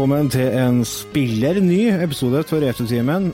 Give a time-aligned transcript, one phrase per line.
[0.00, 3.26] velkommen til en spiller ny episode av Retrotimen.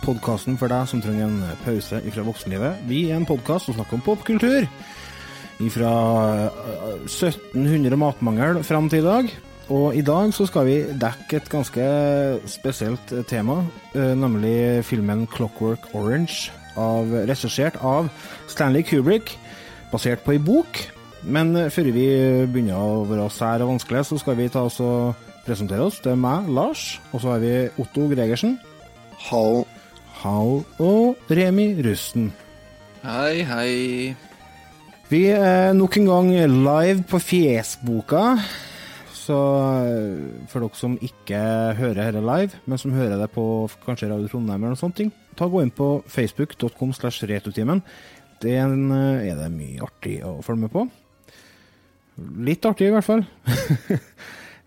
[0.00, 2.78] Podkasten for deg som trenger en pause fra voksenlivet.
[2.88, 4.64] Vi er en podkast som snakker om popkultur.
[5.76, 5.92] Fra
[7.04, 9.28] 1700 matmangel fram til i dag.
[9.68, 11.92] Og i dag så skal vi dekke et ganske
[12.48, 13.60] spesielt tema,
[13.92, 18.08] eh, nemlig filmen 'Clockwork Orange', av, regissert av
[18.48, 19.36] Stanley Kubrick,
[19.92, 20.80] basert på ei bok.
[21.24, 22.08] Men eh, før vi
[22.48, 25.14] begynner å være sære og vanskelige, så skal vi ta oss og
[25.46, 26.00] presentere oss.
[26.04, 28.58] Det er meg, Lars, og så har vi Otto Gregersen.
[29.28, 29.64] Hall.
[30.20, 32.30] Hall og Remi Rusten.
[33.04, 33.76] Hei, hei.
[35.10, 38.36] Vi er nok en gang live på Fjesboka.
[39.20, 39.38] Så
[39.86, 41.40] eh, for dere som ikke
[41.78, 43.44] hører dette live, men som hører det på
[43.84, 45.02] kanskje Radio Trondheim eller noe sånt,
[45.38, 47.82] ta gå inn på facebook.com slash retrotimen.
[48.42, 50.86] Den eh, er det mye artig å følge med på.
[52.44, 53.24] Litt artig, i hvert fall.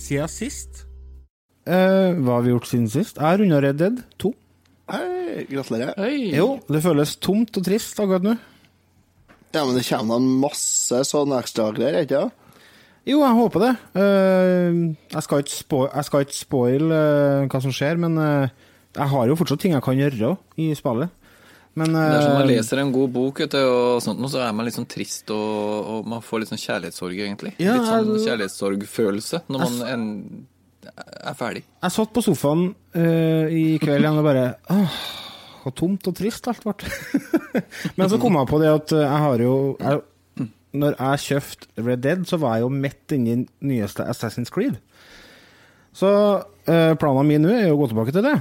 [0.00, 0.84] siden sist?
[1.68, 3.18] Eh, hva har vi gjort siden sist?
[3.20, 4.32] Jeg har runda Red Dead 2.
[4.90, 5.94] Hei, gratulerer.
[6.00, 6.30] Hei.
[6.34, 8.34] Jo, det føles tomt og trist akkurat nå.
[9.50, 12.36] Ja, men det kommer da masse sånne ekstragreier, ikke sant?
[13.08, 13.70] Jo, jeg håper det.
[13.96, 14.80] Eh,
[15.14, 18.52] jeg skal ikke spoil, jeg skal ikke spoil eh, hva som skjer, men eh,
[18.98, 21.14] jeg har jo fortsatt ting jeg kan gjøre i spillet.
[21.78, 24.30] Men Det er som man eh, leser en god bok, vet du, og sånt, og
[24.32, 27.52] så er man litt sånn trist, og, og man får litt sånn kjærlighetssorg, egentlig.
[27.62, 30.06] Ja, litt sånn jeg- kjærlighetssorgfølelse når man en,
[30.90, 31.62] er ferdig.
[31.84, 32.66] Jeg satt på sofaen
[32.96, 34.44] uh, i kveld igjen og bare
[34.74, 34.98] Åh,
[35.62, 36.74] så tomt og trist alt ble.
[38.00, 40.00] Men så kom jeg på det at jeg har jo jeg,
[40.80, 43.34] Når jeg kjøpte Red Dead, så var jeg jo midt inni
[43.70, 44.78] nyeste Assassin's Creed.
[45.92, 46.08] Så
[46.40, 48.36] uh, planen min nå er jo å gå tilbake til det.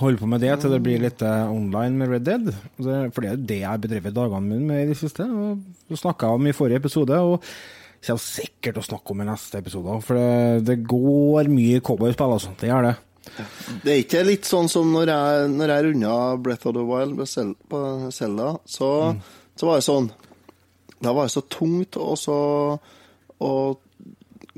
[0.00, 2.50] Holde på med det til det blir litt eh, online med Red Dead.
[2.80, 5.22] For det er jo det jeg har bedrevet dagene mine med i det siste.
[5.22, 5.60] Og
[5.90, 7.20] det snakka jeg om i forrige episode.
[7.22, 7.44] og
[8.04, 12.34] kommer sikkert til å snakke om i neste episode, for det, det går mye cowboyspill,
[12.36, 12.52] altså.
[12.60, 12.94] Det gjør det.
[13.84, 17.16] Det er ikke litt sånn som når jeg, når jeg runda Breath of the Wild
[17.16, 18.50] på Selda, så, Zelda,
[19.56, 20.10] så, var det sånn
[21.00, 22.36] Da var det så tungt og så
[23.44, 23.52] å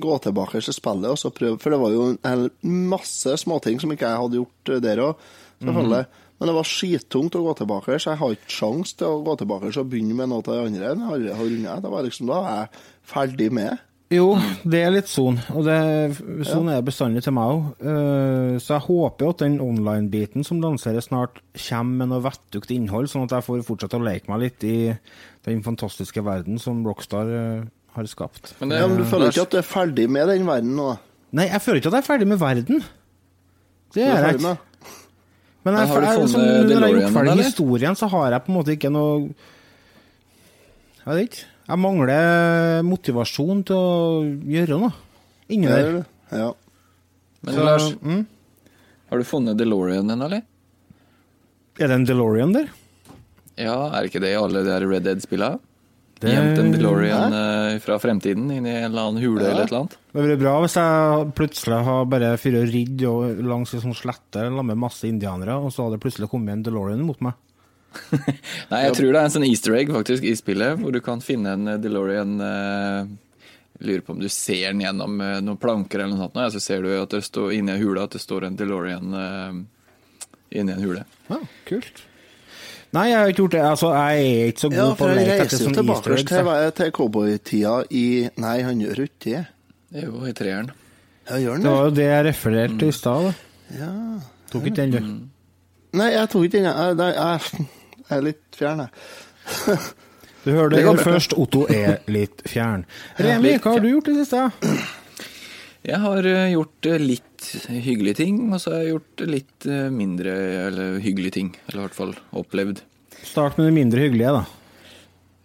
[0.01, 2.51] gå tilbake til spillet og så prøve For det var jo en
[2.91, 5.27] masse småting som ikke jeg hadde gjort eh, der òg,
[5.63, 6.07] selvfølgelig.
[6.37, 9.39] Men det var skittungt å gå tilbake, så jeg har ikke sjans til å gå
[9.41, 11.83] tilbake og begynne med noe av det andre jeg har- har rundet.
[11.83, 12.69] Det var liksom da er jeg
[13.09, 13.79] ferdig med.
[14.13, 16.15] Jo, det er litt sånn, og det,
[16.47, 18.61] sånn er det bestandig til meg òg.
[18.63, 23.25] så jeg håper at den online-biten som lanseres snart, kommer med noe vettugt innhold, sånn
[23.25, 24.77] at jeg får fortsette å leke meg litt i
[25.49, 27.65] den fantastiske verden som Rockstar eh,
[27.97, 28.53] har skapt.
[28.61, 30.93] Men det, Ja, men Du føler ikke at du er ferdig med den verden nå?
[31.37, 32.85] Nei, jeg føler ikke at jeg er ferdig med verden.
[33.97, 34.55] Det er er jeg ikke.
[35.67, 37.49] Men jeg, Men har du jeg, funnet sånn, når jeg har gjort ferdig eller?
[37.51, 39.15] historien, så har jeg på en måte ikke noe
[41.03, 41.45] Jeg vet ikke.
[41.67, 44.93] Jeg mangler motivasjon til å gjøre noe
[45.51, 46.05] inni der.
[46.31, 46.53] ja.
[47.43, 48.23] men Så, Lars, mm.
[49.11, 50.43] har du funnet DeLorean din, eller?
[51.79, 52.71] Er det en DeLorean der?
[53.59, 55.59] Ja, er ikke det i alle de Red Dead-spillene?
[56.21, 57.79] Det- Gjemt en DeLorean Nei?
[57.85, 59.97] fra fremtiden inni en eller annen hule eller et eller annet?
[60.17, 63.95] Det blir bra hvis jeg plutselig har bare fyrt og ridd og- langs en sånn
[63.99, 67.35] slette sammen med masse indianere, og så hadde det plutselig kommet en DeLorean mot meg.
[68.71, 71.21] Nei, jeg tror det er en sånn easter egg faktisk i spillet, hvor du kan
[71.25, 73.15] finne en eh, DeLorean eh,
[73.85, 76.61] Lurer på om du ser den gjennom eh, noen planker eller noe sånt, ja, så
[76.65, 79.59] ser du at det står inni en hule at det står en DeLorean eh,
[80.61, 81.03] inni en hule.
[81.29, 82.07] Ja, kult.
[82.97, 83.63] Nei, jeg har ikke gjort det.
[83.69, 86.15] Altså, jeg er ikke så god Ja, på å lete etter reiser jo sånne easter
[86.17, 86.23] eggs.
[86.25, 88.05] til, tilbake til cowboytida i
[88.47, 89.45] Nei, han gjør jo ikke det.
[90.03, 90.71] Jo, i treeren.
[91.29, 91.75] Ja, gjør han Det det?
[91.77, 93.29] var jo det jeg refererte til i stad.
[93.29, 93.33] da.
[93.81, 93.93] Ja.
[94.53, 95.99] Tok ikke den, du.
[95.99, 96.69] Nei, jeg tok ikke den.
[96.71, 97.69] Jeg, jeg,
[98.17, 99.79] er litt fjern, jeg.
[100.47, 101.33] Du hører det Det først.
[101.43, 102.85] Otto er litt fjern.
[103.19, 104.45] Remi, hva har du gjort i det siste?
[105.87, 109.87] Jeg har eh, gjort eh, litt hyggelige ting, og så har jeg gjort litt eh,
[109.95, 110.33] mindre
[110.67, 111.53] eller hyggelige ting.
[111.69, 112.83] Eller i hvert fall opplevd.
[113.23, 114.43] Start med det mindre hyggelige, da.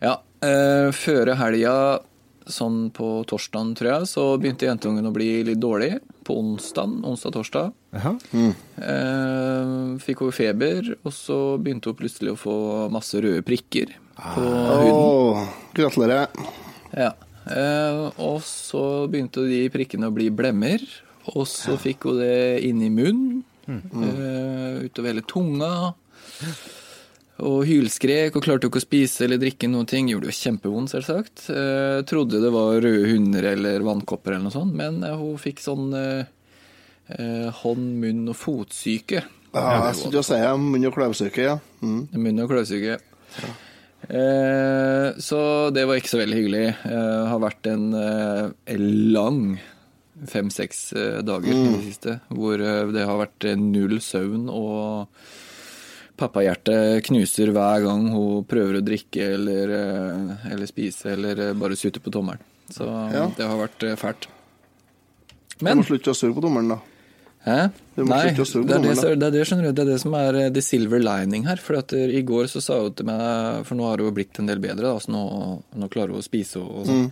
[0.02, 1.76] Ja, eh, føre helga,
[2.50, 5.94] sånn på torsdagen tror jeg, så begynte jentungen å bli litt dårlig.
[6.26, 7.70] På onsdagen, onsdag-torsdag.
[8.34, 8.52] Mm.
[8.82, 12.56] Eh, fikk hun feber, og så begynte hun plutselig å få
[12.94, 14.82] masse røde prikker på ah.
[14.82, 15.52] huden.
[15.78, 16.34] gratulerer.
[16.98, 17.14] Ja.
[17.50, 20.84] Eh, og så begynte de prikkene å bli blemmer,
[21.36, 25.94] Og så fikk hun det inn i munnen, eh, utover hele tunga.
[27.42, 30.10] Og hylskrek og klarte jo ikke å spise eller drikke noen ting.
[30.10, 31.48] Gjorde det jo kjempevondt, selvsagt.
[31.50, 35.62] Eh, trodde det var røde hunder eller vannkopper eller noe sånt, men eh, hun fikk
[35.62, 39.24] sånn eh, hånd-, munn- og fotsyke.
[39.54, 41.58] Ja, jeg skulle til å si munn- og kløvsyke, ja.
[41.82, 42.08] Mm.
[42.14, 43.00] Munn- og kløvsyke.
[44.10, 46.66] Eh, så det var ikke så veldig hyggelig.
[46.90, 49.60] Eh, har vært en, eh, lang
[50.28, 50.94] fem-seks
[51.26, 52.58] dager i det siste, hvor
[52.94, 55.08] det har vært null søvn og
[56.22, 62.02] pappahjertet knuser hver gang hun prøver å drikke eller, eh, eller spise eller bare sutte
[62.04, 62.40] på tommelen.
[62.70, 63.28] Så Ja.
[63.36, 64.00] det har vært fælt.
[64.00, 64.28] fælt.
[65.58, 66.80] Du Men må slutte å surre på tommelen, da.
[67.42, 67.58] Hæ?
[67.98, 70.50] Nei, det er det, det er det, skjønner du, det er det som er eh,
[70.54, 71.58] the silver lining her.
[71.62, 74.38] For at eh, i går så sa hun til meg For nå har hun blitt
[74.42, 75.24] en del bedre, da, så nå,
[75.74, 77.08] nå klarer hun å spise og, og Mm.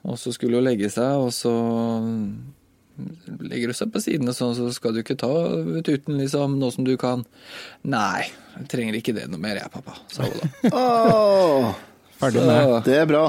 [0.00, 1.50] Og så skulle hun legge seg, og så
[3.50, 5.28] legger hun seg på siden og sånn, så skal du ikke ta
[5.84, 7.26] tuten, liksom, nå som du kan.
[7.84, 10.72] Nei, jeg trenger ikke det noe mer, jeg, pappa, sa hun da.
[10.72, 11.68] oh,
[12.20, 12.74] Ferdig med.
[12.88, 13.26] Det er bra.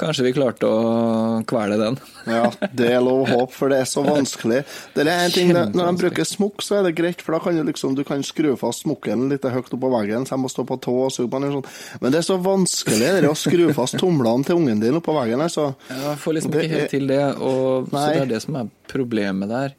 [0.00, 1.98] Kanskje vi klarte å kvele den.
[2.24, 4.62] Ja, det er lov å håpe, for det er så vanskelig.
[4.94, 7.58] Det er en ting, Når de bruker smokk, så er det greit, for da kan
[7.58, 10.64] du liksom du kan skru fast smokken litt høyt oppå veggen, så jeg må stå
[10.70, 11.52] på tå og suge på den.
[11.58, 11.98] Sånn.
[12.00, 15.12] Men det er så vanskelig det er å skru fast tomlene til ungen din oppå
[15.12, 15.44] på veggen.
[15.44, 15.74] Altså.
[15.90, 19.52] Jeg får liksom ikke helt til det, og, så det er det som er problemet
[19.52, 19.76] der.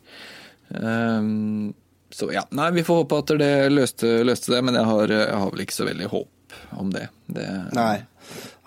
[0.70, 1.74] Um,
[2.14, 5.42] så ja, nei, vi får håpe at det løste, løste det, men jeg har, jeg
[5.42, 6.30] har vel ikke så veldig håp
[6.82, 7.08] om det.
[7.28, 8.04] det Nei.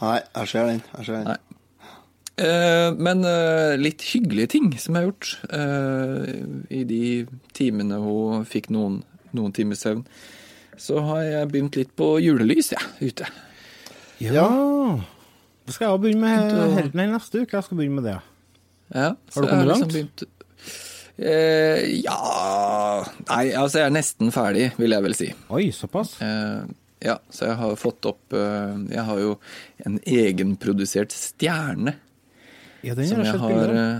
[0.00, 0.82] Nei, jeg ser den.
[0.96, 1.28] Jeg ser den.
[1.32, 1.38] Nei.
[2.38, 6.28] Eh, men eh, litt hyggelige ting som jeg har gjort eh,
[6.78, 7.02] i de
[7.56, 9.00] timene hun fikk noen,
[9.34, 10.04] noen timers søvn.
[10.78, 13.30] Så har jeg begynt litt på julelys, jeg, ja, ute.
[14.22, 14.46] Ja.
[15.66, 17.56] Det skal jeg begynne med Begynte å- neste uke.
[17.58, 18.18] Jeg skal begynne med det.
[18.94, 19.92] Ja, Har du kommet liksom langt?
[19.92, 20.22] Begynt,
[21.18, 25.28] eh, ja Nei, altså jeg er nesten ferdig, vil jeg vel si.
[25.50, 26.14] Oi, såpass.
[26.22, 26.62] Eh,
[27.04, 29.34] ja, så jeg har fått opp eh, Jeg har jo
[29.86, 31.94] en egenprodusert stjerne
[32.82, 33.98] Ja, den som har jeg jeg har eh,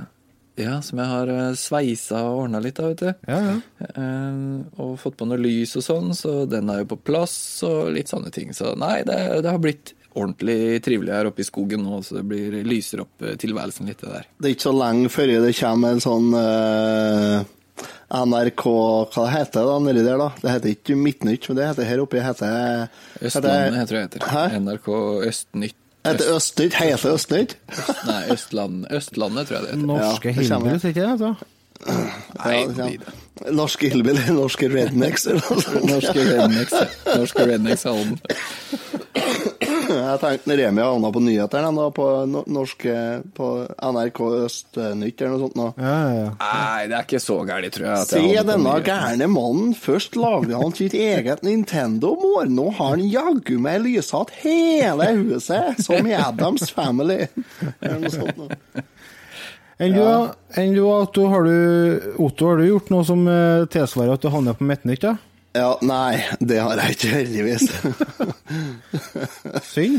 [0.59, 3.29] ja, som jeg har eh, sveisa og ordna litt av, vet du.
[3.31, 4.07] Ja, ja.
[4.83, 8.11] Og fått på noe lys og sånn, så den er jo på plass og litt
[8.11, 8.51] sånne ting.
[8.57, 12.25] Så nei, det, det har blitt ordentlig trivelig her oppe i skogen nå, så det
[12.27, 14.27] blir lyser opp tilværelsen litt det der.
[14.35, 17.47] Det er ikke så lenge før det kommer en sånn eh,
[18.09, 18.63] NRK
[19.13, 20.29] Hva det heter det da, nedi der, da?
[20.41, 22.89] Det heter ikke Midtnytt, men det heter her oppe heter
[23.21, 24.19] Østlandet heter det heter.
[24.33, 24.45] Hæ?
[24.63, 24.89] NRK
[25.29, 25.77] Østnytt.
[26.09, 26.75] Heter Østnytt?
[26.79, 27.57] Heter Østnytt?
[28.09, 29.87] Nei, Østland, Østlandet tror jeg det heter.
[29.93, 31.11] Norske Ja, hillbillies, ikke det?
[31.19, 31.35] Altså.
[32.45, 33.53] Nei, Ja, ja.
[33.55, 35.85] Norske hillbilly, norske rednecks eller noe sånt.
[35.87, 36.73] Norske rednecks.
[37.07, 37.85] Norske rednecks.
[39.95, 42.95] Jeg tenkte Remi havna på nyhetene da, på, no- norske,
[43.37, 43.49] på
[43.81, 45.57] NRK Østnytt eller noe sånt.
[45.59, 45.67] Nå.
[45.81, 46.31] Ja, ja, ja.
[46.43, 48.03] Nei, det er ikke så gærent, tror jeg.
[48.03, 49.73] at Se jeg denne gærne mannen.
[49.79, 52.51] Først lagde han sitt eget Nintendo-mål.
[52.53, 57.25] Nå har han jaggu meg lysatt hele huset, som i Adams Family.
[57.81, 58.37] Eller noe sånt.
[58.39, 58.85] nå.
[59.79, 60.03] Enn du,
[60.59, 64.33] enn du, Otto, har du, Otto, har du gjort noe som eh, tilsvarer at du
[64.35, 65.05] havner på Midtnytt?
[65.07, 65.13] Ja?
[65.59, 67.65] Ja, nei, det har jeg ikke, heldigvis.
[69.73, 69.99] Synd.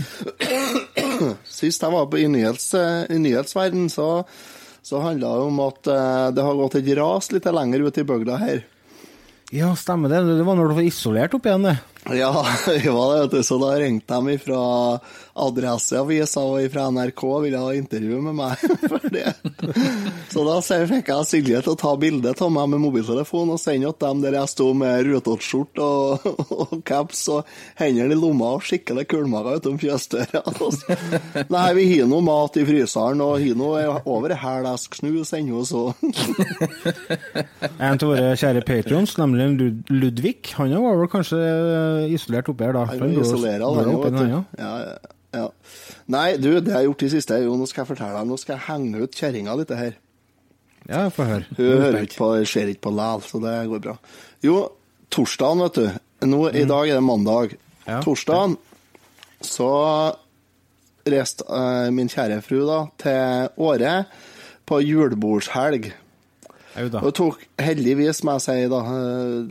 [1.50, 2.72] Sist jeg var på, i, nyhets,
[3.12, 4.24] i nyhetsverden, så,
[4.86, 8.08] så handla det om at eh, det har gått et ras litt lenger ut i
[8.08, 8.64] bygda her.
[9.52, 10.22] Ja, stemmer det.
[10.38, 11.78] Det var når du var isolert opp igjen, det.
[12.06, 13.44] Ja, det var det, vet du.
[13.44, 14.62] Så da ringte de fra
[15.40, 18.64] Adresseavisa og fra NRK og ville ha intervju med meg.
[18.90, 19.34] for det.
[20.32, 23.92] Så da fikk jeg Silje til å ta bilde av meg med mobiltelefon og sende
[23.92, 26.28] til dem der jeg sto med rutete og,
[26.64, 30.44] og caps og hendene i lomma og skikkelig kulmaga utom fjøsdøra.
[31.52, 35.34] Nei, vi har noe mat i fryseren, og har noe over ei hæl esk snus
[35.36, 35.90] ennå, så
[37.80, 41.40] En av våre kjære patrions, nemlig Lud Ludvig, han var vel kanskje
[42.16, 42.84] isolert oppi her da.
[42.92, 44.36] Han må isolere han.
[44.58, 45.48] Ja, ja, ja.
[46.10, 48.38] Nei, du, det jeg har gjort i siste, jo, nå skal jeg fortelle deg, nå
[48.42, 49.98] skal jeg henge ut kjerringa litt her.
[50.90, 51.46] Ja, få høre.
[51.58, 53.98] Hun hører ikke på, ser ikke på læl, så det går bra.
[54.46, 54.56] Jo,
[55.14, 56.00] torsdagen, vet du.
[56.30, 57.54] Nå, I dag er det mandag.
[57.86, 58.00] Ja.
[58.06, 58.58] Torsdagen
[59.46, 59.70] så
[61.10, 63.94] reiste uh, min kjære fru da til Åre
[64.70, 65.92] på julebordshelg.
[66.80, 69.48] Hun tok heldigvis, må jeg si, da eh,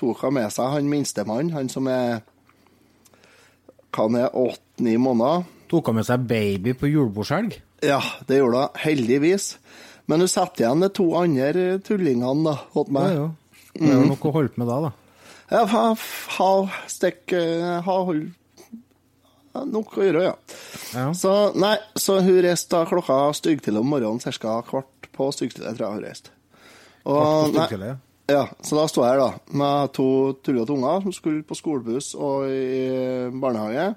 [0.00, 2.22] tok hun med seg han minstemann, han som er
[3.90, 5.44] hva han er, åtte-ni måneder.
[5.70, 7.56] Tok han med seg baby på julebordshelg?
[7.84, 9.52] Ja, det gjorde hun, heldigvis.
[10.10, 13.14] Men hun satte igjen de to andre tullingene da, Ja, meg.
[13.14, 13.28] ja.
[13.70, 14.90] Det er jo noe å holde på med da, da.
[15.50, 15.82] Ja, ha,
[16.36, 16.48] ha
[16.90, 18.28] stikk eh, Ha hold
[19.54, 20.34] ja, Nok å gjøre, ja.
[20.94, 21.04] Ja.
[21.14, 24.56] Så nei, så hun reiste da klokka styggtidlig om morgenen, ca.
[24.66, 26.34] kvart på styggtidlig, tror jeg hun reiste.
[27.02, 27.98] Og, På nei, Storfjellet, ja.
[28.30, 29.28] Ja, så da sto jeg her da,
[29.60, 30.06] med to
[30.44, 33.90] tullete unger som skulle på skolebuss og i barnehage.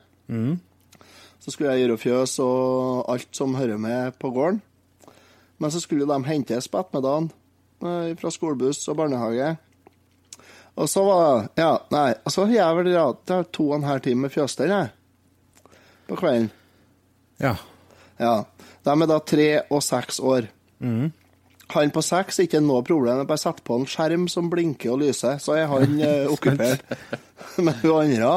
[1.43, 4.61] Så skulle jeg gjøre fjøs og alt som hører med på gården.
[5.59, 7.29] Men så skulle de hentes på ettermiddagen
[7.83, 9.53] eh, fra skolebuss og barnehage.
[10.75, 13.05] Og så var Ja, nei, og så har jeg vel ja,
[13.53, 14.89] to og en halv time med fjøsstell, jeg.
[16.09, 16.49] På kvelden.
[17.39, 17.55] ja.
[18.19, 18.43] Ja.
[18.83, 20.49] De er da tre og seks år.
[21.73, 23.21] Han på seks er ikke noe problem.
[23.23, 26.83] Jeg bare setter på en skjerm som blinker og lyser, så er han eh, okkupert.
[27.63, 28.33] Men hun andre,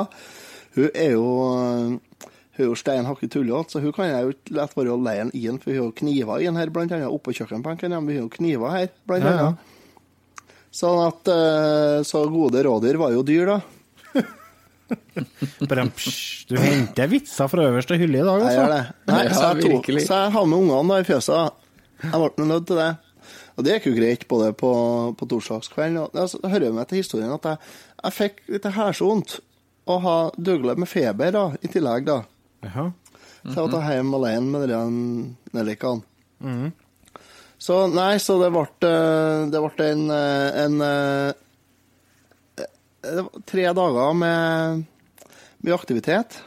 [0.76, 1.26] hun er jo
[2.56, 5.34] Hun er jo stein hakket tullete, så hun kan jeg jo ikke la være alene
[5.36, 7.92] i den, for hun har kniver i den her, blant annet oppå kjøkkenbenken.
[7.92, 9.48] Ja, vi har kniver her, blant Ja, ja.
[9.50, 9.72] annet.
[10.76, 13.58] Sånn at eh, Så gode rådyr var jo dyr, da.
[16.46, 18.74] Du henter vitser fra øverste hylle i dag, Jeg gjør altså.
[18.76, 19.12] det.
[19.12, 21.62] Nei, så, jeg tok, så jeg har med ungene da i fjøset.
[22.04, 22.90] Jeg ble nødt til det.
[23.56, 24.70] Og det gikk jo greit både på,
[25.16, 27.60] på torsdagskvelden og altså, Det hører meg til historien at jeg,
[28.02, 29.38] jeg fikk litt hæsvondt
[29.86, 32.20] å ha Dougle med feber da, i tillegg, da.
[32.66, 32.90] Jaha.
[33.46, 34.80] Så jeg ta hjem alene med de
[35.54, 36.72] nellikene.
[37.56, 41.30] Så nei, så det ble, eh, det ble en, eh, en eh,
[43.06, 44.84] det var tre dager med
[45.64, 46.42] mye aktivitet.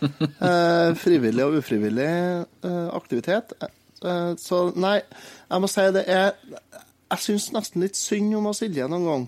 [0.00, 3.50] Eh, frivillig og ufrivillig eh, aktivitet.
[3.60, 4.94] Eh, så nei,
[5.50, 6.32] jeg må si det er
[7.10, 9.24] Jeg syns nesten litt synd om Silje noen gang.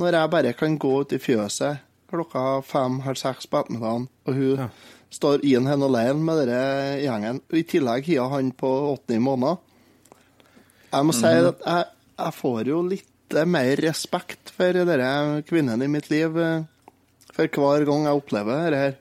[0.00, 1.78] Når jeg bare kan gå ut i fjøset
[2.10, 4.68] klokka fem-halv seks på ettermiddagen, og hun Ja.
[5.10, 7.40] står i en henne alene med denne gjengen.
[7.52, 9.58] I tillegg har han på åtte-ni måneder.
[10.92, 11.84] Jeg må si at jeg,
[12.18, 16.62] jeg får jo litt mer respekt for denne kvinnen i mitt liv eh,
[17.34, 18.94] for hver gang jeg opplever dette her.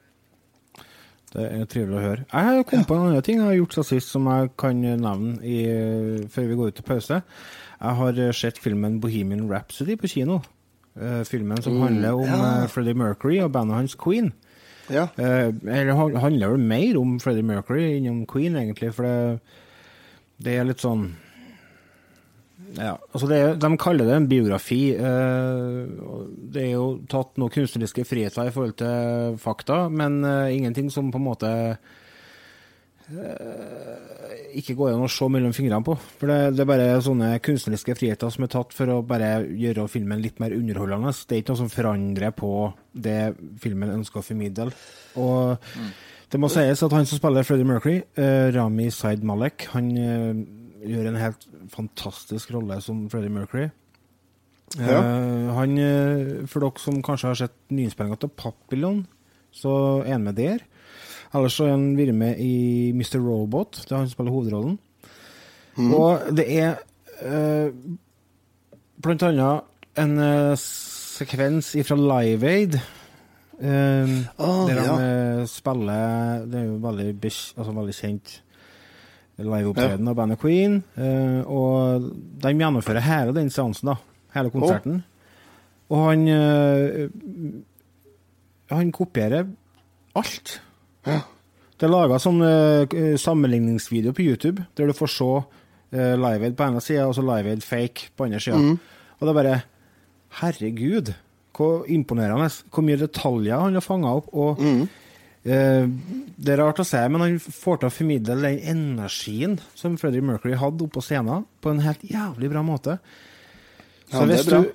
[1.35, 2.25] Det er trivelig å høre.
[2.31, 4.79] Jeg har kommet på en annen ting jeg har gjort siden sist som jeg kan
[4.79, 5.57] nevne i,
[6.31, 7.17] før vi går ut til pause.
[7.75, 10.39] Jeg har eh, sett filmen Bohemian Rhapsody på kino.
[10.95, 12.39] Eh, Filmen som handler om ja.
[12.61, 14.31] eh, Freddie Mercury og bandet hans Queen.
[14.87, 15.07] Ja.
[15.17, 19.39] Eller handler vel mer om Freddie Mercury enn om Queen, egentlig, for det,
[20.45, 21.07] det er litt sånn
[22.75, 24.79] ja, altså er, De kaller det en biografi.
[24.95, 25.85] eh,
[26.53, 31.11] det er jo tatt noen kunstneriske friheter i forhold til fakta, men eh, ingenting som
[31.13, 31.51] på en måte
[33.07, 33.93] eh,
[34.59, 35.95] ikke går an å se mellom fingrene på.
[36.19, 39.87] For det, det er bare sånne kunstneriske friheter som er tatt for å bare gjøre
[39.91, 41.15] filmen litt mer underholdende.
[41.15, 42.51] Det er ikke noe som forandrer på
[42.91, 43.21] det
[43.63, 44.69] filmen ønsker å formidle.
[45.21, 45.71] Og
[46.31, 47.99] det må sies at han som spiller Freddie Mercury,
[48.55, 49.91] Rami Zaid Malek, han
[50.85, 53.69] gjør en helt fantastisk rolle som Freddie Mercury.
[54.79, 54.99] Ja.
[54.99, 59.05] Uh, han, eh, for dere som kanskje har sett nyinnspillinga av Papillon,
[59.55, 60.63] så er han med der.
[61.35, 63.19] Ellers så er han vært med i Mr.
[63.21, 64.77] Robot, det er han som spiller hovedrollen.
[65.75, 66.77] Og det er
[67.21, 67.71] uh,
[69.03, 72.79] blant annet en uh, sekvens fra Live Aid.
[73.55, 75.43] Uh, oh, der han ja.
[75.47, 78.33] spiller Det er jo veldig, altså veldig kjent
[79.41, 80.79] liveopptreden av bandet Queen.
[80.97, 82.09] Uh, og
[82.43, 83.97] de gjennomfører hele den seansen, da.
[84.35, 85.03] Hele konserten.
[85.91, 87.05] Og han uh,
[88.71, 89.45] Han kopierer
[90.17, 90.59] alt.
[91.05, 91.21] Ja.
[91.75, 92.87] Det er laga sånn uh,
[93.19, 97.23] sammenligningsvideo på YouTube, der du får se uh, Live Aid på ene sida og så
[97.25, 98.59] Live Aid fake på andre sida.
[99.19, 99.57] Og det er bare
[100.41, 101.13] Herregud,
[101.55, 102.49] hvor imponerende.
[102.73, 104.27] Hvor mye detaljer han har fanga opp.
[104.35, 104.81] Og eh,
[105.45, 110.23] Det er rart å si, men han får til å formidle den energien som Freddie
[110.25, 112.97] Mercury hadde oppå scenen, på en helt jævlig bra måte.
[114.11, 114.61] Ja, det er bra.
[114.63, 114.73] du-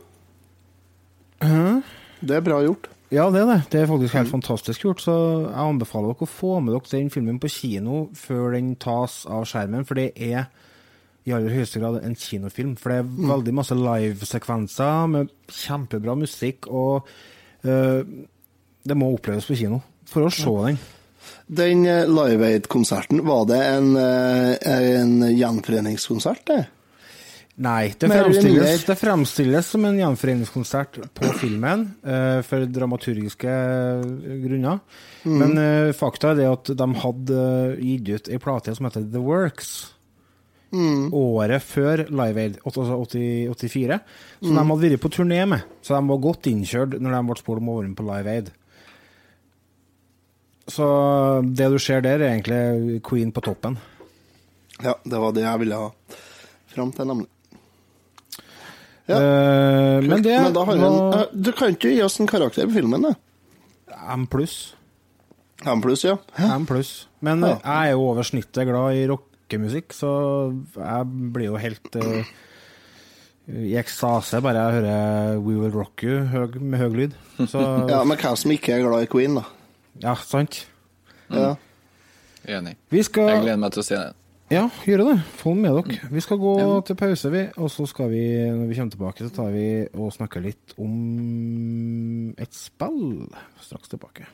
[1.47, 1.83] Hæ?
[2.23, 2.87] Det er bra gjort.
[3.11, 3.71] Ja, det er det.
[3.71, 5.01] Det er faktisk helt fantastisk gjort.
[5.03, 5.15] Så
[5.49, 9.45] jeg anbefaler dere å få med dere den filmen på kino før den tas av
[9.45, 10.47] skjermen, for det er
[11.27, 12.77] i aller høyeste grad en kinofilm.
[12.79, 17.07] For det er veldig masse livesekvenser med kjempebra musikk, og
[17.65, 18.05] øh,
[18.87, 20.81] det må oppleves på kino for å se den.
[21.51, 24.53] Den eh, Live Aid-konserten, var det en, eh,
[25.01, 26.61] en gjenforeningskonsert, det?
[27.61, 33.57] Nei, det fremstilles, det fremstilles som en gjenforeningskonsert på filmen, uh, for dramaturgiske
[34.47, 34.79] grunner.
[35.29, 37.43] Men uh, fakta er det at de hadde
[37.85, 39.75] gitt ut ei plate som heter The Works.
[40.71, 43.99] Året før Live Aid, altså 84,
[44.39, 45.67] som de hadde vært på turné med.
[45.83, 48.37] Så de var godt innkjørt når de ble spurt om å være med på Live
[48.39, 48.53] Aid.
[50.71, 50.87] Så
[51.57, 53.79] det du ser der, er egentlig Queen på toppen.
[54.81, 55.91] Ja, det var det jeg ville ha
[56.73, 57.29] fram til, nemlig.
[59.11, 59.17] Ja.
[59.19, 62.29] Uh, men det Men da har vi en, eh, Du kan ikke gi oss en
[62.31, 63.15] karakter på filmen, da?
[64.15, 64.75] M pluss.
[65.67, 66.15] M pluss, ja.
[66.39, 67.09] M pluss.
[67.21, 67.57] Men Ja.
[67.59, 70.13] jeg er jo over snittet glad i rockemusikk, så
[70.77, 72.23] jeg blir jo helt uh,
[73.51, 77.15] i ekstase bare jeg hører We Will Rock You høy, med høy lyd.
[77.51, 77.59] Så
[77.91, 79.43] Ja, Men hvem som ikke er glad i Queen, da?
[80.03, 80.65] Ja, sant.
[81.31, 81.55] Ja.
[82.49, 82.77] Enig.
[82.91, 84.17] Vi Jeg skal gleder meg til å se den.
[84.51, 85.19] Ja, gjøre det.
[85.39, 86.09] Få den med dere.
[86.11, 86.55] Vi skal gå
[86.89, 87.45] til pause, vi.
[87.63, 92.35] Og så skal vi, når vi kommer tilbake, så tar vi og snakker litt om
[92.35, 93.29] et spill.
[93.63, 94.27] Straks tilbake.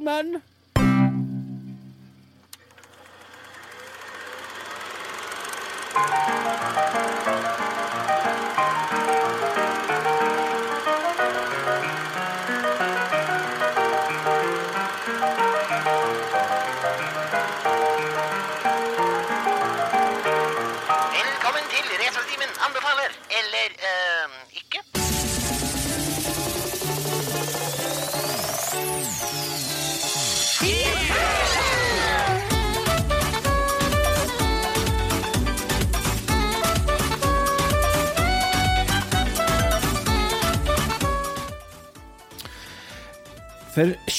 [0.00, 0.39] Retrotimen.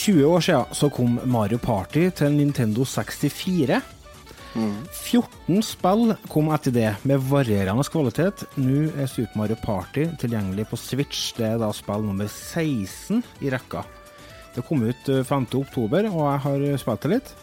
[0.02, 3.82] 20 år siden så kom Mario Party til Nintendo 64.
[4.92, 8.44] 14 spill kom etter det, med varierende kvalitet.
[8.60, 11.32] Nå er Super Mario Party tilgjengelig på Switch.
[11.38, 13.86] Det er da spill nummer 16 i rekka.
[14.56, 15.48] Det kom ut eh, 5.
[15.62, 17.34] oktober, og jeg har spilt det litt.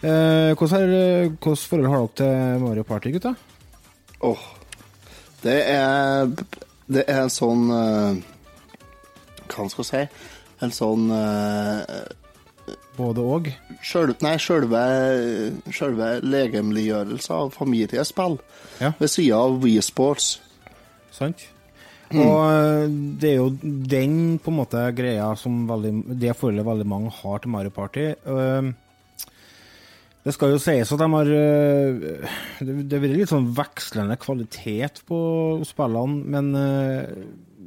[0.00, 3.36] Eh, hvordan forhold har dere til Mario Party, gutta?
[4.26, 4.48] Åh.
[5.42, 6.32] Det er
[6.86, 8.18] Det er en sånn eh,
[9.46, 10.26] Hva skal jeg si?
[10.64, 11.82] En sånn uh,
[12.96, 13.22] Både
[13.84, 14.80] sjøl, Nei, sjølve,
[15.70, 18.38] sjølve legemliggjørelse av familiespill
[18.80, 18.94] Ja.
[18.98, 20.38] ved sida av Wii Sports.
[21.14, 21.44] Sant?
[22.14, 22.86] Og eh,
[23.20, 27.42] det er jo den på en måte greia som veldig, det forholdet veldig mange har
[27.42, 28.06] til Mario Party.
[28.14, 28.68] Eh,
[30.26, 32.30] Det skal jo sies at de har eh,
[32.66, 35.18] Det har vært litt sånn vekslende kvalitet på
[35.68, 37.12] spillene, men eh,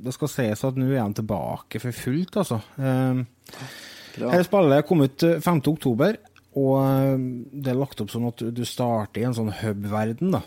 [0.04, 2.60] det skal sies at nå er de tilbake for fullt, altså.
[2.76, 3.22] Eh,
[4.20, 5.62] Her spillet kom ut eh, 5.
[5.72, 6.20] oktober,
[6.60, 10.44] og det er lagt opp sånn at du starter i en sånn hub-verden, da.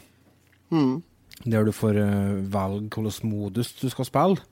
[1.48, 1.96] Der du får
[2.52, 4.44] velge hvilken modus du skal spille.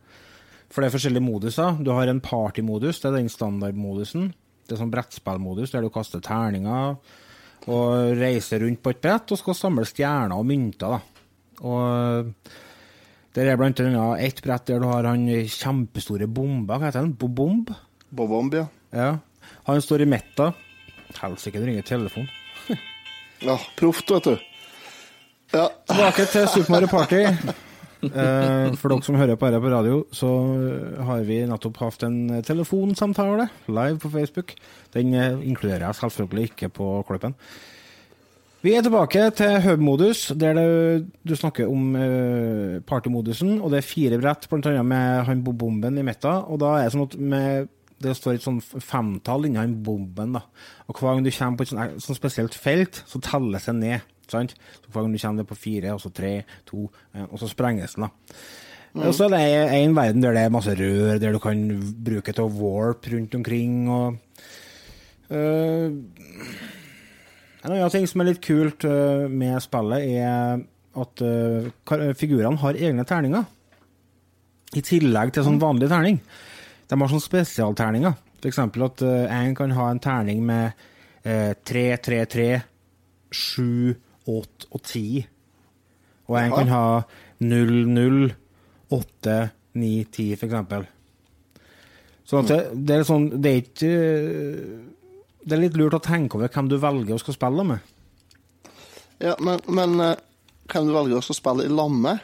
[0.70, 1.76] For det er forskjellige moduser.
[1.82, 4.30] Du har en partymodus, det er den standardmodusen.
[4.64, 6.96] Det er sånn brettspillmodus der du kaster terninger
[7.68, 10.96] og reiser rundt på et brett og skal samle stjerner og mynter.
[10.96, 11.00] da.
[11.60, 12.58] Og eh,
[13.36, 16.78] der er blant annet ett brett der du har han kjempestore bomba.
[16.80, 17.14] Hva heter den?
[17.20, 17.70] Bobomb?
[18.10, 18.66] Bobomb, ja.
[18.96, 19.10] Ja.
[19.68, 20.52] Han står i metta.
[21.20, 22.28] Helsike, det ringer telefon.
[23.40, 24.34] Ja, proft, vet du.
[25.52, 25.68] Ja.
[25.88, 27.24] Tilbake til Super Mario Party.
[28.00, 30.30] Eh, for dere som hører på dette på radio, så
[31.04, 34.54] har vi nettopp hatt en telefonsamtale live på Facebook.
[34.94, 37.36] Den eh, inkluderer jeg selvfølgelig ikke på klippen.
[38.60, 40.64] Vi er tilbake til hub-modus, der det,
[41.24, 43.54] du snakker om eh, partymodusen.
[43.60, 44.82] Og det er fire brett, bl.a.
[44.84, 46.42] med han bomben i midten.
[46.44, 47.70] Og da er det sånn at med,
[48.04, 50.36] det står et sånn femtall inni han bomben.
[50.36, 50.44] da.
[50.88, 54.12] Og hver gang du kommer på et sånt, sånt spesielt felt, så telles det ned.
[54.32, 54.56] Sant?
[54.80, 56.32] Så Hver gang du kommer på fire, og så tre,
[56.68, 58.08] to, en, og så sprenges den.
[58.08, 59.06] da.
[59.06, 61.62] Og så er det en verden der det er masse rør, der du kan
[62.04, 63.88] bruke til å warp rundt omkring.
[63.88, 64.18] og...
[65.30, 65.94] Uh,
[67.60, 70.62] en annen ting som er litt kult uh, med spillet, er
[71.00, 73.44] at uh, figurene har egne terninger.
[74.74, 76.18] I tillegg til sånn vanlig terning.
[76.90, 78.16] De har sånn spesialterninger.
[78.40, 78.58] F.eks.
[78.58, 80.72] at én en kan ha en terning med
[81.22, 82.60] eh, 3, 3, 3,
[83.30, 83.94] 7,
[84.30, 85.26] 8 og 10.
[86.30, 86.84] Og en kan ha
[87.42, 88.32] 0, 0,
[88.94, 89.36] 8,
[89.74, 90.86] 9, 10, For
[92.30, 93.92] Sånn at det, det er sånn Det er ikke
[95.42, 97.80] Det er litt lurt å tenke over hvem du velger å skal spille med.
[99.18, 99.96] ja men, men
[100.70, 102.18] hvem du velger å spille i lamme?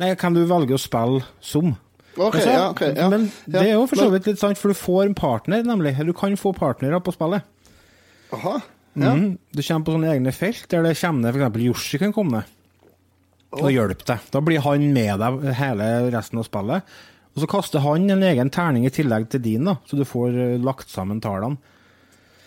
[0.00, 1.74] Nei, hvem du velger å spille som.
[2.16, 2.80] Ok, Men så- ja, ok.
[2.96, 3.08] Ja.
[3.12, 5.92] Men det er jo for så vidt litt sant, for du får en partner, nemlig.
[6.06, 7.42] Du kan få partnere på spillet.
[8.32, 8.60] Aha.
[8.98, 9.12] Ja.
[9.14, 9.38] Mhm.
[9.54, 11.62] Du kommer på sånne egne felt der det kommer ned f.eks.
[11.62, 12.56] Yoshi kan komme ned
[13.60, 14.26] og hjelpe deg.
[14.30, 16.82] Da blir han med deg hele resten av spillet.
[17.34, 20.34] Og så kaster han en egen terning i tillegg til din, da, så du får
[20.34, 21.58] eh, lagt sammen tallene.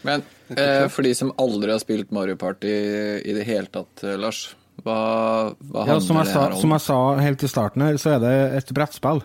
[0.03, 2.71] Men eh, for de som aldri har spilt Mario Party
[3.23, 4.41] i det hele tatt, eh, Lars,
[4.83, 4.97] hva,
[5.55, 6.59] hva Ja, handler som, jeg det her om?
[6.59, 9.23] som jeg sa helt i starten her, så er det et brettspill.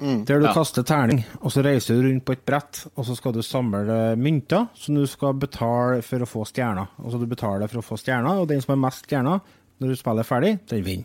[0.00, 0.52] Der du Ja.
[0.52, 4.16] kaster terning, og så reiser du rundt på et brett, og så skal du samle
[4.16, 6.88] mynter som du skal betale for å få stjerner.
[7.04, 9.40] Altså du betaler for å få stjerner, og den som har mest stjerner
[9.80, 11.04] når du spiller ferdig, den vinner.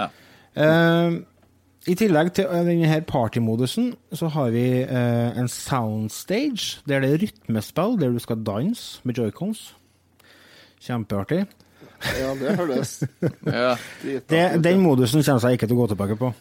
[0.00, 0.08] Ja.
[0.56, 1.18] Eh,
[1.88, 7.18] I tillegg til eh, denne partymodusen, så har vi eh, en soundstage, der det er
[7.22, 9.74] rytmespill, der du skal danse med joycons.
[10.82, 11.46] Kjempeartig.
[12.20, 12.98] Ja, det høres
[13.46, 13.76] Ja.
[14.28, 16.32] Det, den modusen kommer jeg ikke til å gå tilbake på.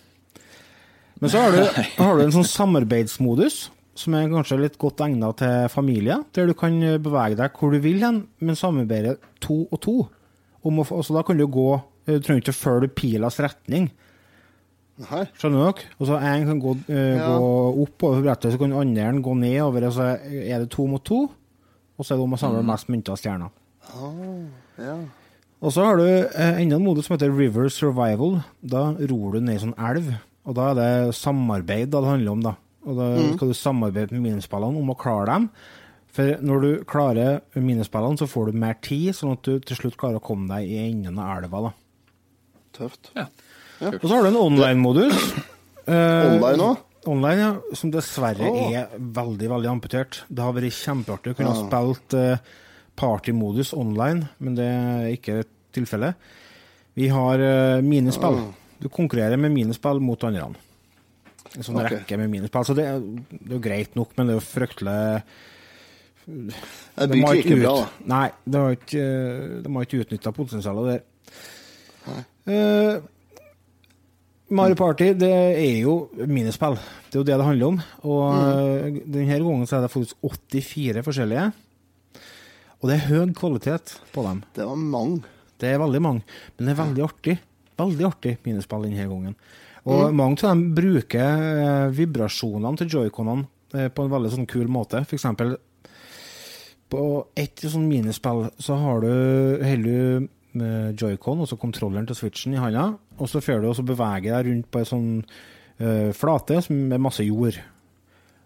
[1.21, 1.61] Men så har du,
[1.97, 6.55] har du en sånn samarbeidsmodus, som er kanskje litt godt egnet til familie, der du
[6.57, 9.93] kan bevege deg hvor du vil hen, men samarbeide to og to.
[10.65, 11.69] Om å altså da kan du gå
[12.05, 13.87] Du trenger ikke å følge pilas retning.
[15.01, 15.23] Nei.
[15.41, 15.87] Skjønner dere?
[15.97, 17.29] Og så en kan gå, uh, Ja.
[17.33, 17.47] gå
[17.81, 21.23] opp over brettet, så kan andre gå nedover, og så er det to mot to.
[21.97, 23.49] Og så er det om å samle mest mynter og stjerner.
[24.77, 24.95] Ja.
[25.65, 28.41] Og så har du uh, enda en modus som heter River Survival.
[28.61, 30.13] Da ror du ned i sånn elv,
[30.45, 32.45] og da er det samarbeid da det handler om.
[32.45, 32.53] da.
[32.85, 35.49] Og da skal du samarbeide med minispillene om å klare dem.
[36.15, 39.97] For når du klarer minispillene, så får du mer tid, sånn at du til slutt
[39.99, 41.67] klarer å komme deg i enden av elva.
[41.67, 41.73] da.
[42.77, 43.11] Tøft.
[43.17, 43.27] Ja.
[43.89, 45.25] Og så har du en online-modus.
[45.85, 46.79] Eh, Online òg?
[47.05, 47.77] Online, ja.
[47.77, 48.71] Som dessverre oh.
[48.73, 50.23] er veldig, veldig amputert.
[50.25, 52.53] Det har vært kjempeartig å kunne ha spilt eh,
[52.97, 55.43] partymodus online, men det er ikke
[55.75, 56.17] tilfellet.
[56.97, 58.39] Vi har eh, minispill.
[58.81, 60.49] Du konkurrerer med minispill mot andre.
[61.55, 62.01] En sånn okay.
[62.01, 62.67] rekke med minispill.
[62.67, 64.99] Så det, er- det er jo greit nok, men det er jo fryktelig
[66.25, 68.05] Det de blir ikke bra, da.
[68.11, 71.03] Nei, de har ikke, eh, de har ikke utnytta potensialet der.
[72.45, 73.01] Uh,
[74.53, 75.95] Mario Party det er jo
[76.29, 76.77] minispill.
[77.09, 77.79] Det er jo det det handler om.
[78.05, 78.99] Og mm.
[79.05, 80.17] denne gangen så er det faktisk
[80.51, 81.47] 84 forskjellige.
[82.81, 84.43] Og det er høy kvalitet på dem.
[84.53, 85.23] Det var mange.
[85.61, 86.25] Det er veldig mange,
[86.57, 87.37] men det er veldig artig.
[87.79, 89.37] Veldig artig minispill denne gangen.
[89.85, 94.69] Og mange av dem bruker eh, vibrasjonene til joyconene eh, på en veldig sånn kul
[94.71, 95.03] måte.
[95.05, 95.57] For eksempel
[96.91, 97.03] på
[97.37, 99.11] ett sånn minispill så har du
[99.65, 100.27] holder du
[100.61, 104.49] eh, joycon, altså kontrolleren til switchen, i handa, og så får du også bevege deg
[104.49, 107.59] rundt på ei sånn eh, flate som med masse jord.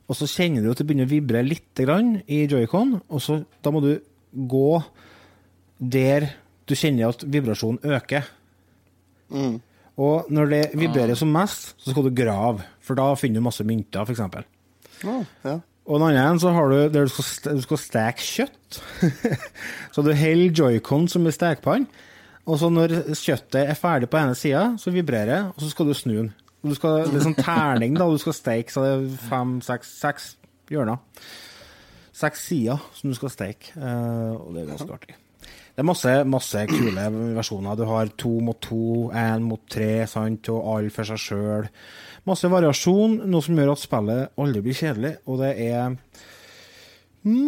[0.09, 3.41] Og så kjenner du at det begynner å vibre litt grann i joycon, og så
[3.61, 3.93] da må du
[4.33, 4.79] gå
[5.79, 6.31] der
[6.69, 8.25] du kjenner at vibrasjonen øker.
[9.29, 9.57] Mm.
[9.99, 13.65] Og når det vibrerer som mest, så skal du grave, for da finner du masse
[13.67, 14.21] mynter, f.eks.
[15.03, 15.57] Ja.
[15.89, 18.79] Og den andre så har du der du skal, du skal steke kjøtt.
[19.93, 21.87] så du holder joycon som en stekepann,
[22.45, 25.89] og så når kjøttet er ferdig på ene sida, så vibrerer det, og så skal
[25.89, 26.33] du snu den.
[26.65, 29.91] Du skal, det er sånn terning da, du skal steke, så det er fem, seks,
[30.01, 30.33] seks
[30.71, 30.99] hjørner.
[32.19, 35.15] Seks sider som du skal steke, eh, og det er ganske artig.
[35.79, 37.03] Det er masse, masse kule
[37.37, 37.77] versjoner.
[37.79, 41.69] Du har to mot to, én mot tre, sant, og alle for seg sjøl.
[42.27, 45.13] Masse variasjon, noe som gjør at spillet aldri blir kjedelig.
[45.31, 45.95] Og det er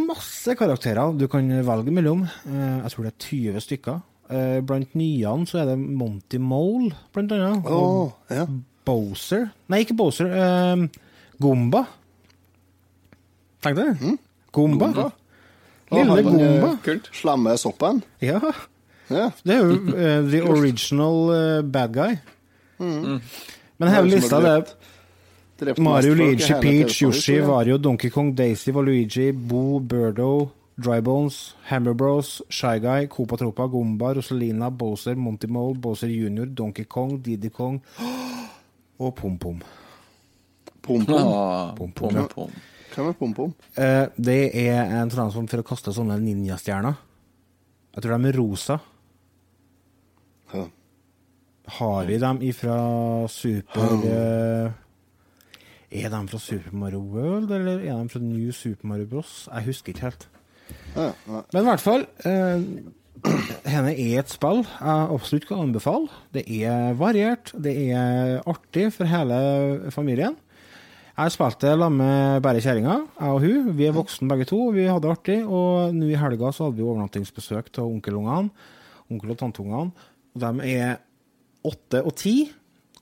[0.08, 2.24] masse karakterer du kan velge mellom.
[2.48, 4.00] Eh, Jeg tror det er 20 stykker.
[4.32, 7.66] Eh, Blant nyene så er det Monty Mole, blant annet.
[7.68, 8.46] Og ja.
[8.88, 10.32] Bowser Nei, ikke Bowser.
[10.32, 10.88] eh,
[11.42, 11.84] Gomba.
[13.62, 14.16] Tenk deg det.
[14.56, 14.88] Gomba.
[14.88, 15.12] Gomba.
[15.92, 16.76] Lille han, eh, Gomba.
[16.84, 17.10] Kult.
[17.14, 18.04] Slemme soppen.
[18.22, 18.40] Ja.
[19.12, 19.30] Ja.
[19.44, 22.16] Det er jo uh, the original uh, bad guy.
[22.80, 24.64] Men hele er lista har det er
[25.66, 30.50] drept Mario, Luigi, Peach, Yoshi, Vario, Donkey Kong, Daisy, Waluigi, Bo, Birdo,
[30.82, 36.86] Drybones, Hammer Bros, Shy Guy, Copa Tropa, Gomba, Rosalina, Bowser, Monty Mole, Bowser Jr., Donkey
[36.86, 37.82] Kong, Diddy Kong
[39.00, 39.62] og Pom Pom.
[40.82, 42.52] Pom, pom, pom, pom.
[42.92, 43.54] Hvem er pom-pom?
[43.80, 47.00] Eh, det er en transform for å kaste sånne ninjastjerner.
[47.96, 48.78] Jeg tror de er rosa.
[50.52, 50.66] Ja.
[51.78, 52.78] Har vi dem ifra
[53.32, 54.72] Super eh,
[55.92, 59.46] Er de fra Super Mario World, eller er de fra New Super Mario Bros?
[59.48, 60.28] Jeg husker ikke helt.
[60.96, 61.12] Ja.
[61.28, 62.66] Men i hvert fall eh,
[63.72, 66.10] Henne er et spill jeg absolutt kan anbefale.
[66.34, 70.40] Det er variert, det er artig for hele familien.
[71.22, 73.66] Jeg spilte sammen med bare kjerringa, jeg og hun.
[73.78, 75.38] Vi er voksne begge to, vi hadde det artig.
[75.46, 78.50] Og nå i helga så hadde vi overnattingsbesøk av onkelungene.
[79.12, 80.08] Onkel- og tanteungene.
[80.34, 80.96] Og de er
[81.68, 82.34] åtte og ti.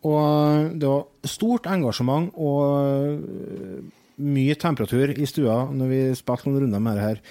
[0.03, 3.79] Og det var stort engasjement og øh,
[4.19, 7.21] mye temperatur i stua når vi spilte noen runder med det her.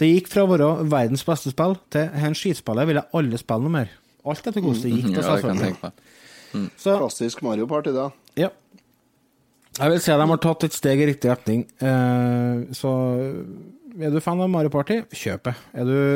[0.00, 3.74] Det gikk fra å være verdens beste spill til en skitspillet ville alle spille noe
[3.80, 3.92] mer.
[4.28, 5.10] Alt etter hvordan det gikk.
[5.12, 6.72] Ja, det kan jeg tenke meg.
[6.80, 8.08] Så Klassisk Mario Party, da.
[8.40, 8.48] ja.
[9.78, 11.60] Jeg vil si at de har tatt et steg i riktig retning.
[11.78, 12.92] Eh, så
[13.98, 15.54] er du fan av Mario Party, kjøp det.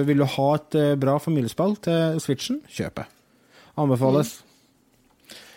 [0.08, 3.06] Vil du ha et eh, bra familiespill til Switchen, kjøp det.
[3.78, 4.34] Anbefales.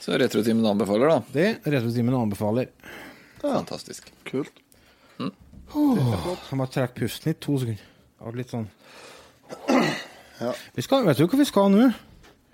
[0.05, 1.17] Så Retrotimen anbefaler, da.
[1.33, 2.69] Det Retrotimen anbefaler.
[3.41, 4.11] Fantastisk.
[4.29, 4.61] Kult.
[5.19, 7.81] Jeg må trekke pusten i to sekunder.
[8.15, 8.67] Det var litt sånn
[10.45, 10.51] Ja.
[10.75, 11.87] vi skal, Vet du hva vi skal nå?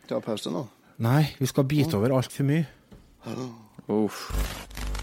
[0.09, 0.63] Ta pause nå.
[1.01, 2.65] Nei, vi skal bite over altfor mye.
[3.91, 4.23] Uff.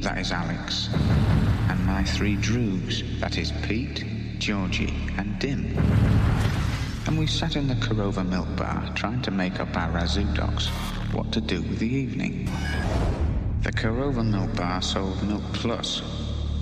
[0.00, 0.88] that is Alex,
[1.68, 4.04] and my three droogs, that is Pete,
[4.38, 5.76] Georgie, and Dim.
[7.06, 10.68] And we sat in the Korova milk bar trying to make up our razoo docs
[11.12, 12.46] what to do with the evening.
[13.62, 16.00] The Korova milk bar sold Milk Plus,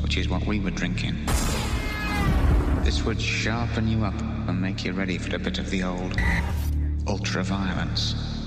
[0.02, 1.16] which is what we were drinking.
[2.82, 6.16] This would sharpen you up and make you ready for a bit of the old
[7.06, 8.37] ultra violence.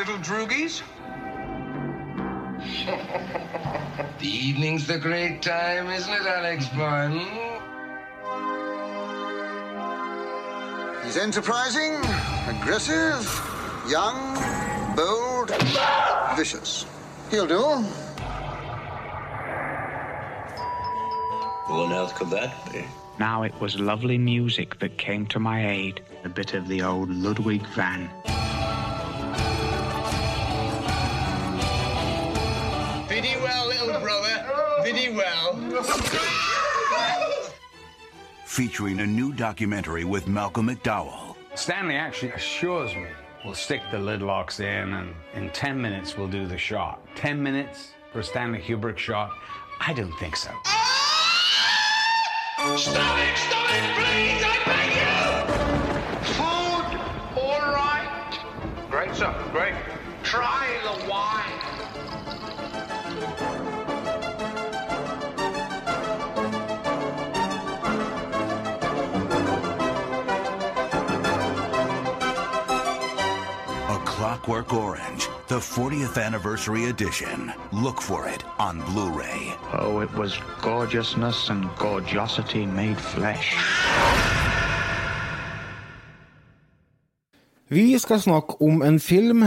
[0.00, 0.82] Little droogies.
[4.18, 7.08] The evening's the great time, isn't it, Alex Boy?
[7.10, 7.60] hmm?
[11.04, 11.96] He's enterprising,
[12.46, 13.24] aggressive,
[13.88, 14.34] young,
[14.94, 15.50] bold,
[16.36, 16.86] vicious.
[17.30, 17.62] He'll do.
[21.72, 22.84] What else could that be?
[23.18, 27.10] Now it was lovely music that came to my aid, a bit of the old
[27.10, 28.10] Ludwig van.
[34.92, 35.02] Brother.
[35.02, 35.54] Biddy well.
[38.44, 41.36] featuring a new documentary with Malcolm McDowell.
[41.54, 43.06] Stanley actually assures me
[43.44, 47.00] we'll stick the lid locks in and in 10 minutes we'll do the shot.
[47.16, 49.30] 10 minutes for a Stanley Kubrick shot?
[49.80, 50.50] I don't think so.
[52.76, 53.38] Stop it!
[53.38, 53.94] Stop it!
[53.96, 55.22] Please, I beg you!
[56.34, 58.38] Food, all right.
[58.90, 59.74] Great stuff, great.
[60.22, 60.79] Try
[74.50, 77.52] Clockwork Orange, the 40th anniversary edition.
[77.72, 79.54] Look for it on Blu ray.
[79.72, 83.54] Oh, it was gorgeousness and gorgeosity made flesh.
[87.68, 89.44] Vi skal snakke om en film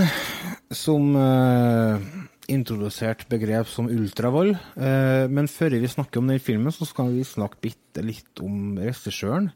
[0.71, 1.99] som uh,
[2.47, 4.55] introduserte begrep som ultravold.
[4.77, 8.77] Uh, men før vi snakker om den filmen, så skal vi snakke bitte litt om
[8.79, 9.51] regissøren.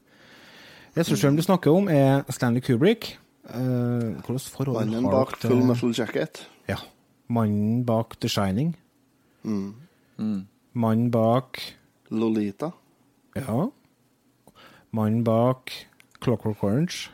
[0.97, 3.15] Regissøren vi snakker om, er Stanley Kubrick.
[3.47, 6.47] Uh, forhold Mannen har bak dere til- Full Metal Jacket.
[6.67, 6.75] Ja.
[7.29, 8.75] Mannen bak The Shining.
[9.43, 9.75] Mm.
[10.73, 11.59] Mannen bak
[12.11, 12.71] Lolita.
[13.35, 13.69] Ja.
[14.91, 15.71] Mannen bak
[16.21, 17.09] Clockwork Orange.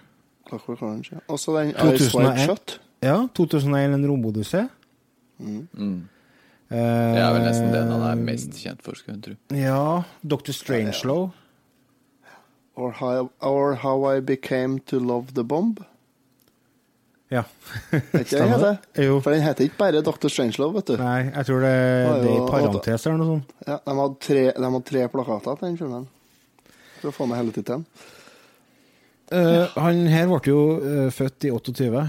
[0.48, 1.20] Clockwork Orange, ja.
[1.28, 2.80] Også den Ice White Shot.
[3.04, 4.68] Ja, 2001 En romodyssé.
[5.40, 6.08] Mm.
[6.70, 6.80] Det
[7.20, 9.58] er vel nesten den han er mest kjent for, skulle jeg tro.
[9.58, 10.52] Ja, Dr.
[10.52, 11.30] Strangelow.
[12.76, 15.78] Or how, or how I Became to Love the Bomb.
[17.34, 17.42] Ja.
[17.98, 18.64] Ikke den heter?
[18.94, 19.04] det?
[19.08, 19.16] Jo.
[19.26, 20.30] For den heter ikke bare Dr.
[20.30, 20.98] Strangelove, vet du.
[21.02, 21.72] Nei, jeg tror det,
[22.24, 23.54] det er i parentes eller noe sånt.
[23.66, 26.06] Ja, de hadde tre, de hadde tre plakater til den filmen.
[27.00, 27.88] For å få med hele tittelen.
[29.34, 32.04] Eh, han her ble jo uh, født i 28,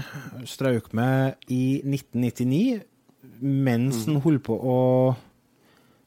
[0.51, 2.83] strauk med i 1999,
[3.41, 4.11] mens Mm.
[4.13, 4.77] han holdt på å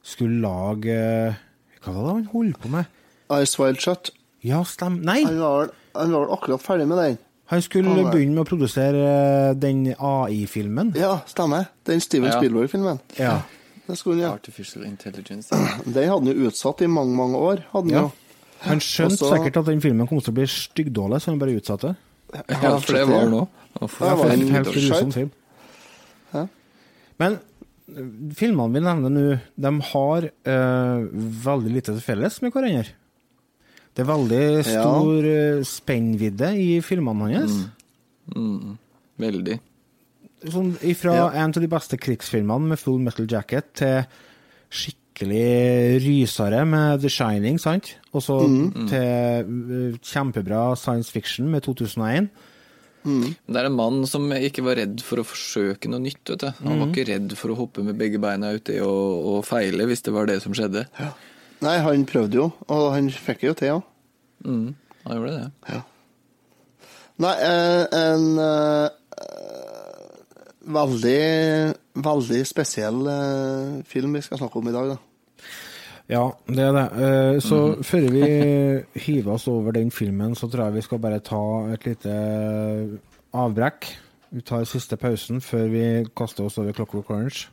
[0.06, 0.94] skulle lage
[1.82, 2.86] Hva var det han holdt på med?
[3.42, 4.12] Ice Wild Shut.
[4.46, 5.00] Ja, stem...
[5.04, 5.24] Nei!
[5.26, 7.18] Han var, han var akkurat ferdig med den.
[7.48, 10.92] Han skulle Han begynne med å produsere eh, den AI-filmen.
[10.98, 11.70] Ja, stemmer.
[11.88, 12.36] Den Steven Ja.
[12.36, 13.00] Spielberg-filmen.
[13.16, 13.38] Ja.
[13.88, 14.40] Det skulle han gjøre.
[14.42, 15.48] Artificial Intelligence.
[15.84, 17.62] Den hadde han jo utsatt i mange, mange år.
[17.72, 18.02] Hadde han Ja.
[18.08, 18.10] jo.
[18.66, 21.54] Han skjønte Også, sikkert at den filmen kom til å bli styggdårlig, så han bare
[21.54, 21.94] utsatte.
[22.34, 23.60] Ja, for det var han òg.
[23.78, 25.30] Ja, var en helt grusom film.
[26.34, 26.42] Ja.
[27.22, 31.06] Men eh, filmene vi nevner nå, de har uh,
[31.46, 32.90] veldig lite til felles med hverandre.
[33.98, 35.62] Det er veldig stor ja.
[35.66, 37.56] spennvidde i filmene hans.
[38.30, 38.76] Mm.
[39.18, 39.56] Veldig.
[40.46, 41.28] Sånn, ifra Ja.
[41.42, 44.04] en av de beste krigsfilmene med Full Metal Jacket til
[44.70, 47.96] skikkelig rysere med The Shining, sant?
[48.14, 48.88] Og så Mm.
[48.88, 52.30] til eh, kjempebra science fiction med 2001.
[53.08, 56.22] Det er en mann som ikke var redd for å forsøke noe nytt.
[56.28, 56.46] vet du.
[56.62, 56.94] Han var Mhm.
[56.94, 60.26] ikke redd for å hoppe med begge beina uti og, og feile, hvis det var
[60.26, 60.86] det som skjedde.
[61.64, 63.86] Nei, han prøvde jo, og han fikk det jo til òg.
[64.46, 64.68] Mm,
[65.04, 65.48] han gjorde det.
[65.72, 65.80] Ja.
[67.18, 68.88] Nei, eh, en eh,
[70.76, 71.22] veldig,
[72.06, 74.98] veldig spesiell eh, film vi skal snakke om i dag, da.
[76.08, 76.86] Ja, det er det.
[77.42, 78.28] Så Så før vi
[79.02, 81.42] hiver oss over den filmen, så tror jeg vi skal bare ta
[81.74, 82.14] et lite
[83.34, 83.90] avbrekk.
[84.30, 85.84] Vi tar siste pausen før vi
[86.16, 87.48] kaster oss over Clockwork Orange.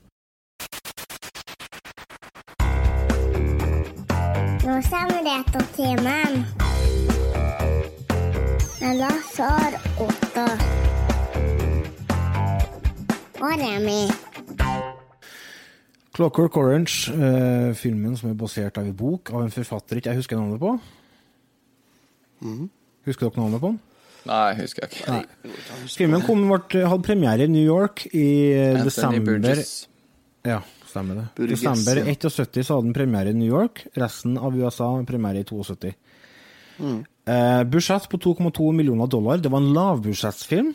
[4.95, 6.45] Retrotimen.
[8.81, 9.73] Med Lars og
[10.05, 10.45] Otto.
[13.41, 14.11] Og Remi.
[16.15, 20.21] Clockwork Orange, eh, filmen som er basert av en bok av en forfatter ikke jeg
[20.21, 20.79] husker navnet på.
[23.05, 23.79] Husker dere navnet på den?
[24.25, 25.11] Nei, husker jeg ikke.
[25.11, 25.51] Nei.
[25.91, 29.89] Filmen kom, ble, hadde premiere i New York i eh, Anthony desember Burgess.
[30.45, 30.61] Ja,
[30.95, 31.25] stemmer det.
[31.37, 32.07] Burgess, desember ja.
[32.15, 33.83] 71 så hadde den premiere i New York.
[33.99, 35.91] Resten av USA premiere i 72.
[36.79, 36.97] Mm.
[37.25, 39.37] Eh, budsjett på 2,2 millioner dollar.
[39.43, 40.73] Det var en lavbudsjettsfilm.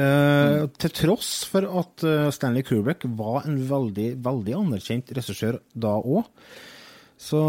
[0.00, 5.96] Eh, Til tross for at eh, Stanley Kubrick var en veldig, veldig anerkjent regissør da
[5.98, 6.28] òg.
[7.20, 7.40] Så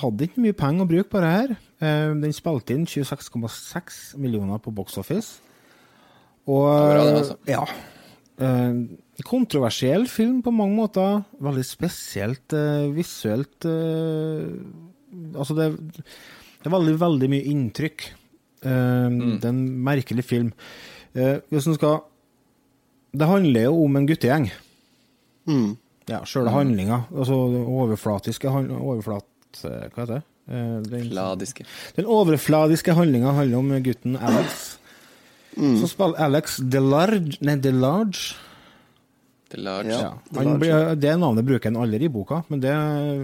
[0.00, 1.52] hadde ikke mye penger å bruke på det her.
[1.84, 5.36] Eh, Den spilte inn 26,6 millioner på Box Office.
[6.48, 7.36] Og Det var bra, det, altså.
[7.46, 7.64] ja.
[9.18, 11.22] Eh, kontroversiell film på mange måter.
[11.42, 14.56] Veldig spesielt uh, visuelt Uh,
[15.36, 15.66] Altså, det,
[16.00, 18.04] det er veldig, veldig mye inntrykk.
[18.64, 19.18] Mm.
[19.42, 20.52] Det er en merkelig film.
[21.12, 21.98] Eh, hvis en skal
[23.12, 24.46] Det handler jo om en guttegjeng.
[25.44, 25.74] Mm.
[26.08, 27.02] Ja, sjøle handlinga.
[27.12, 29.28] Altså overflatiske overflat...
[29.66, 30.22] eh, Hva heter det?
[30.48, 31.66] Eh, Den, Fladiske.
[31.98, 34.78] den overfladiske handlinga handler om gutten Alex.
[35.52, 38.32] Så spiller Alex Delarge Nei, Delarge.
[39.52, 39.92] The Large.
[39.94, 40.12] Ja.
[40.38, 42.72] Han, ble- det navnet bruker han aldri i boka, men det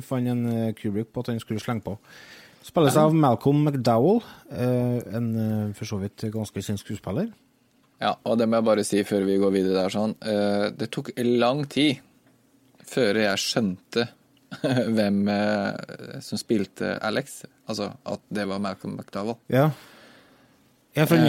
[0.07, 1.97] fant en eh, Kubrick på at han skulle slenge på.
[2.69, 4.19] Spilles av Malcolm McDowell,
[4.53, 7.31] eh, en eh, for så vidt ganske kjent skuespiller.
[8.03, 10.13] Ja, og det må jeg bare si før vi går videre der sånn.
[10.23, 12.03] eh, Det tok lang tid
[12.89, 14.05] før jeg skjønte
[14.97, 15.25] hvem
[16.25, 17.43] som spilte Alex.
[17.69, 19.37] Altså at det var Malcolm McDowell.
[19.53, 19.71] Ja.
[20.97, 21.27] ja for han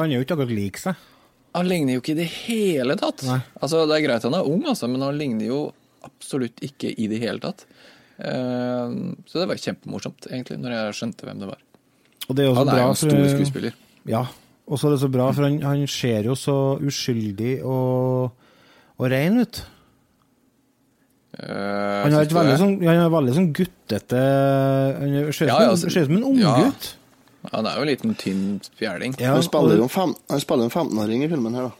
[0.00, 0.96] han er jo ikke akkurat lik seg.
[1.56, 3.22] Han ligner jo ikke i det hele tatt.
[3.62, 5.60] Altså, Det er greit han er ung, altså, men han ligner jo
[6.06, 7.64] absolutt ikke i det hele tatt.
[8.18, 11.62] Eh, Så det var kjempemorsomt, egentlig, når jeg skjønte hvem det var.
[12.28, 13.74] Det Han er bra, jo en stor skuespiller.
[14.06, 14.24] Ja,
[14.66, 18.32] og så er det så bra, for han, han ser jo så uskyldig og,
[18.98, 19.62] og ren ut.
[21.36, 24.20] Eh, Han har veldig sånn, han er veldig sånn guttete
[24.96, 26.54] Han er- ser ut Ja, ja, en- altså, som en ja.
[27.46, 27.54] Unggutt.
[27.56, 28.44] Han er jo en liten, tynn
[28.78, 29.16] fjerding.
[29.22, 31.72] Ja, han spiller jo en fem- en 15-åring i filmen her, da.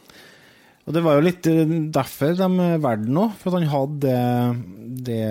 [0.87, 2.47] Og det var jo litt eh, derfor de
[2.79, 5.23] valgte den òg, for at han hadde det, det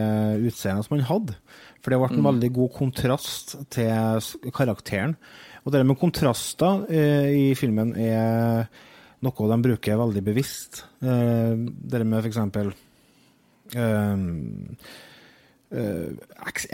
[0.51, 1.37] utseendet som han hadde.
[1.81, 2.29] For det ble en Mm.
[2.29, 5.17] veldig god kontrast til karakteren.
[5.65, 8.69] Og det med kontraster eh, i filmen er
[9.23, 10.85] noe de bruker veldig bevisst.
[11.03, 12.73] Eh, det med for eksempel
[13.75, 14.17] eh,
[15.75, 16.13] eh,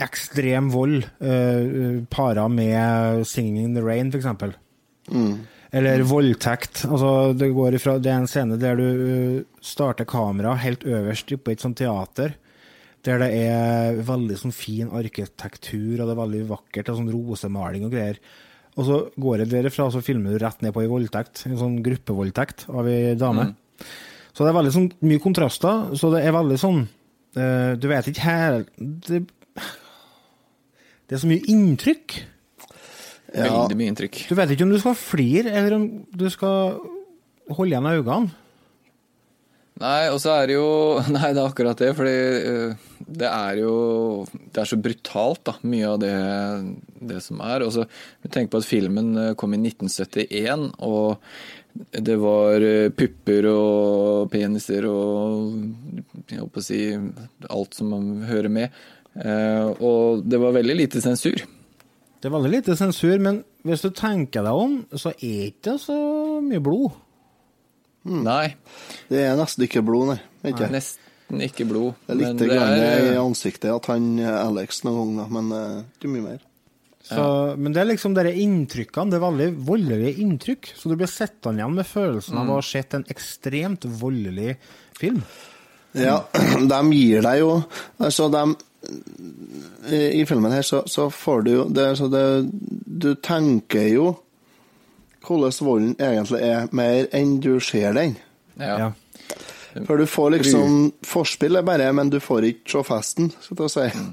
[0.03, 4.53] ekstrem vold uh, para med 'Singing in the Rain', for eksempel.
[5.73, 6.85] Eller voldtekt.
[6.85, 11.33] Altså, det, går ifra, det er en scene der du uh, starter kamera helt øverst
[11.33, 12.35] i et sånt teater.
[13.03, 16.89] Der det er veldig sånn fin arkitektur, og det er veldig vakkert.
[16.89, 18.21] Og sånn rosemaling og greier.
[18.77, 21.43] Og så går det derifra, og så filmer du rett ned på ei voldtekt.
[21.49, 23.51] En sånn gruppevoldtekt av ei dame.
[23.51, 23.87] Mm.
[24.33, 25.91] Så det er veldig sånn mye kontraster.
[25.99, 26.85] Så det er veldig sånn
[27.37, 29.23] eh, Du vet ikke her det,
[31.07, 32.19] det er så mye inntrykk.
[33.33, 34.23] Veldig mye inntrykk.
[34.29, 36.79] Du vet ikke om du skal flire, eller om du skal
[37.53, 38.39] holde igjen øynene.
[39.81, 40.67] Nei, og så er det jo
[41.15, 43.73] Nei, det er akkurat det, fordi uh, det er jo
[44.29, 46.13] Det er så brutalt, da, mye av det,
[47.09, 47.65] det som er.
[47.65, 47.87] Og så
[48.31, 51.17] tenk på at filmen eh, kom i 1971, og
[51.91, 55.55] det var eh, pupper og peniser og
[56.29, 56.81] Jeg holdt på å si
[57.49, 58.69] alt som man hører med.
[59.17, 61.41] Eh, Og det var veldig lite sensur.
[62.23, 65.97] Det er veldig lite sensur, men hvis du tenker deg om, så er ikke så
[66.45, 66.93] mye blod.
[68.05, 68.53] Nei.
[69.09, 70.19] Det er nesten ikke blod, nei.
[70.51, 70.69] Ikke?
[70.71, 71.93] Nesten ikke blod.
[72.05, 75.51] Det er litt men det grann er- i ansiktet at han Alex noen ganger, men
[75.57, 76.41] eh, ikke mye mer.
[77.03, 80.69] Så, Men det er liksom dere inntrykkene, det er veldig voldelige inntrykk.
[80.77, 84.55] Så du blir sittende igjen med følelsen av å ha sett en ekstremt voldelig
[84.95, 85.19] film.
[85.99, 86.21] Ja,
[86.71, 87.49] de gir deg jo
[88.01, 88.39] Altså, de
[89.93, 94.07] I i filmen her så, så får du jo det, så det, Du tenker jo
[95.23, 98.17] hvordan volden egentlig er, mer enn du ser den.
[98.59, 98.89] Ja.
[99.87, 103.71] For du får liksom Forspill er bare, men du får ikke se festen, skal jeg
[103.71, 104.03] si.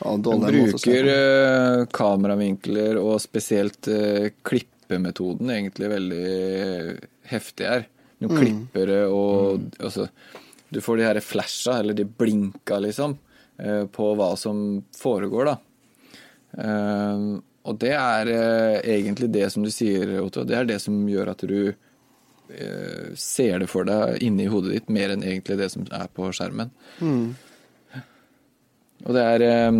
[0.00, 6.96] Ja, Han bruker eh, kameravinkler og spesielt uh, klippemetoden egentlig veldig
[7.30, 7.86] heftig her.
[8.24, 8.40] Noen Mm.
[8.40, 10.08] klippere og altså,
[10.72, 13.18] Du får de her flasha, eller de blinka, liksom,
[13.62, 15.56] uh, på hva som foregår, da.
[16.58, 17.24] Eh,
[17.64, 20.44] og det er eh, egentlig det som du sier, Otto.
[20.44, 24.92] Det er det som gjør at du eh, ser det for deg inni hodet ditt,
[24.92, 26.72] mer enn egentlig det som er på skjermen.
[27.00, 27.34] Mm.
[29.04, 29.78] Og det er eh,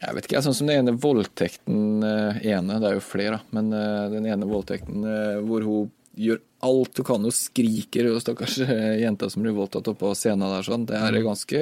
[0.00, 3.56] Jeg vet ikke, sånn som den ene voldtekten eh, ene, det er jo flere, da,
[3.56, 5.06] men eh, den ene voldtekten
[5.46, 5.90] hvor hun
[6.20, 8.58] gjør alt hun kan og skriker, og stakkars
[9.04, 11.60] jenta som blir voldtatt oppå scenen der sånn, det er ganske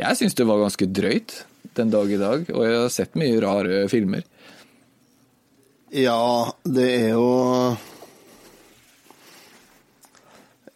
[0.00, 1.42] Jeg syns det var ganske drøyt
[1.76, 4.24] den dag i dag, og jeg har sett mye rare filmer.
[5.92, 7.28] Ja, det er jo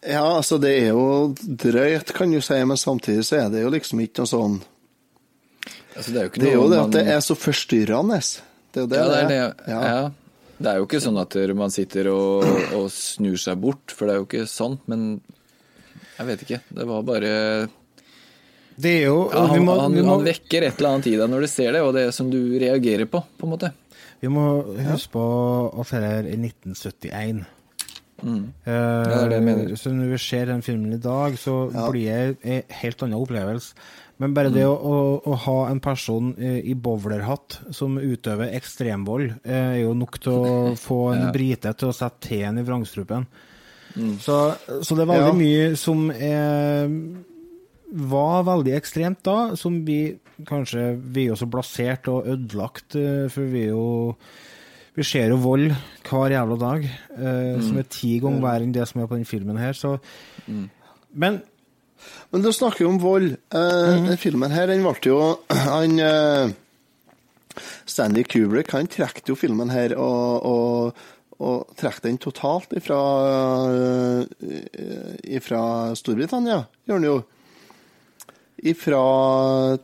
[0.07, 3.73] Ja, altså, det er jo drøyt, kan du si, men samtidig så er det jo
[3.73, 4.59] liksom ikke noe sånn
[5.97, 8.19] Altså, det er jo ikke Det er jo det man- at det er så forstyrrende.
[8.73, 9.67] Det er jo det ja, det er det.
[9.67, 9.81] Ja.
[9.81, 10.09] Ja.
[10.57, 14.15] Det er jo ikke sånn at man sitter og, og snur seg bort, for det
[14.15, 15.21] er jo ikke sånn, men
[16.17, 16.61] jeg vet ikke.
[16.73, 17.33] Det var bare
[18.77, 21.07] Det er jo ja, vi han, må, han, vi må, han vekker et eller annet
[21.11, 23.53] i deg når du ser det, og det er som du reagerer på, på en
[23.53, 23.71] måte.
[24.21, 24.47] Vi må
[24.81, 25.23] huske på
[25.77, 27.45] at dette er i 1971.
[28.23, 28.45] Mm.
[28.65, 29.75] Eh, det er det jeg mener.
[29.77, 31.85] Så når vi ser den filmen i dag, så Ja.
[31.93, 33.73] blir det en helt annen opplevelse.
[34.19, 34.71] Men bare det Mm.
[34.73, 40.17] å, å, å ha en person i bowlerhatt som utøver ekstremvold, eh, er jo nok
[40.19, 40.55] til å
[40.87, 43.27] få en brite til å sette teen i vrangstrupen.
[43.95, 44.15] Mm.
[44.21, 44.37] Så,
[44.81, 45.37] så det er veldig Ja.
[45.37, 46.89] mye som er,
[47.93, 53.25] var veldig ekstremt da, som vi kanskje Vi er jo så blasert og ødelagt, eh,
[53.33, 54.15] for vi er jo
[54.97, 55.71] Vi ser jo vold
[56.09, 56.83] hver jævla dag,
[57.17, 59.99] eh, som er ti ganger verre enn det som er på den filmen her, så
[61.13, 61.41] Men
[62.31, 63.35] Men du snakker jo om vold.
[63.53, 65.19] Eh, Den filmen her, den ble jo
[65.73, 66.55] Han eh,
[67.89, 70.99] Stanley Kubrick han trakk jo filmen her og, og,
[71.41, 72.99] og trekte den totalt ifra,
[73.73, 74.61] eh,
[75.37, 75.61] ifra
[75.97, 77.17] Storbritannia, gjør han jo.
[78.67, 79.01] Ifra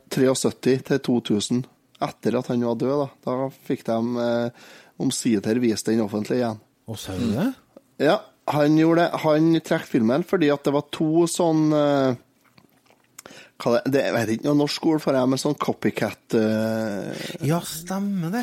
[0.10, 1.64] 73 til 2000,
[2.04, 3.04] etter at han var død.
[3.26, 3.98] Da, da fikk de
[4.28, 4.70] eh,
[5.02, 6.62] omsider vist den offentlig igjen.
[6.90, 7.50] Og sa du det?
[8.04, 8.20] Ja,
[8.52, 9.20] han gjorde det.
[9.24, 12.16] Han trakk filmen fordi at det var to sånn eh,
[13.64, 17.14] det, det, er ikke noe norsk ord for det, men sånn copycat uh,
[17.48, 18.42] Ja, stemmer det.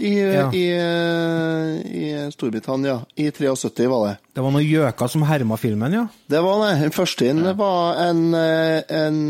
[0.00, 0.46] i, Ja.
[0.56, 3.04] i, eh, i Storbritannia.
[3.20, 4.14] I 73 var det.
[4.34, 6.06] Det var noen gjøker som herma filmen, ja.
[6.32, 6.80] Det var det.
[6.80, 9.20] Den første inn var en, en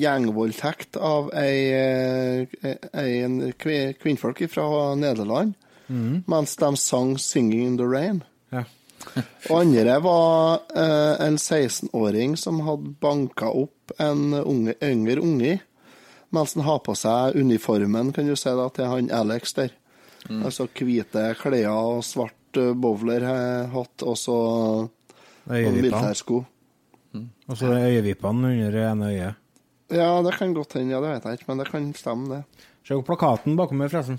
[0.00, 1.76] gjengvoldtekt av ei,
[2.96, 5.54] ei en kvinnfolk fra Nederland,
[5.86, 6.24] Mm.
[6.26, 8.22] mens de sang 'Singing in the Rain'.
[9.50, 15.56] Og andre var eh, en 16-åring som hadde banka opp en unge, yngre unge,
[16.34, 19.74] mens han har på seg uniformen, kan du si, da, til han Alex der.
[20.26, 24.38] Altså hvite klær og svart uh, bowlerhatt og så
[25.46, 26.40] militærsko.
[27.46, 29.42] Og så øyevippene under ene øyet.
[29.94, 32.64] Ja, det kan godt hende, ja, det vet jeg ikke, men det kan stemme, det.
[32.82, 34.18] Se på plakaten bakom meg, forresten.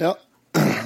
[0.00, 0.12] Ja,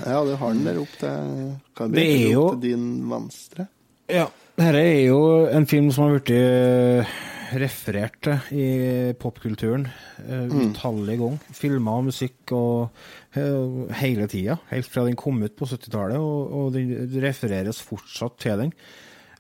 [0.07, 3.69] ja du har den der opp til Kan Det er jo- opp til din venstre.
[4.09, 4.27] Ja.
[4.57, 7.15] Dette er jo en film som har blitt eh,
[7.55, 10.71] referert til i popkulturen uh, Mm.
[10.75, 11.39] utallige ganger.
[11.53, 12.91] Filmer og musikk og
[13.37, 14.57] eh, hele tida.
[14.71, 18.73] Helt fra den kom ut på 70-tallet, og, og den refereres fortsatt til den.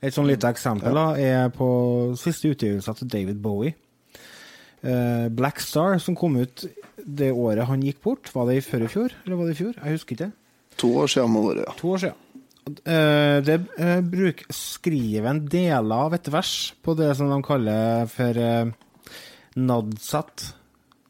[0.02, 3.74] Et sånn lite eksempel da, er på siste utgivelse til David Bowie.
[4.84, 6.66] Eh, Black Star, som kom ut
[7.06, 8.28] det året han gikk bort.
[8.34, 9.74] Var det i før i fjor, eller var det i fjor?
[9.80, 10.32] Jeg husker ikke.
[10.80, 11.74] To år siden må det være, ja.
[11.80, 12.20] To år siden.
[12.88, 18.06] Eh, det eh, bruk, skriver en del av et vers på det som de kaller
[18.12, 18.70] for uh,
[19.56, 20.46] nadsat.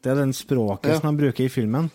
[0.03, 0.99] Det er den språket Ja.
[0.99, 1.89] som de bruker i filmen.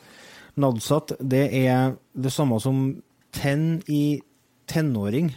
[0.61, 3.03] Nadsat, det er det samme som
[3.33, 4.21] tenn i
[4.67, 5.31] tenåring.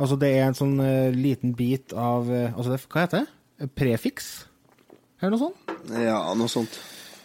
[0.00, 3.68] Altså det er en sånn eh, liten bit av eh, altså det, Hva heter det?
[3.78, 4.32] Prefiks?
[5.22, 5.92] Eller noe sånt?
[5.94, 6.80] Ja, noe sånt.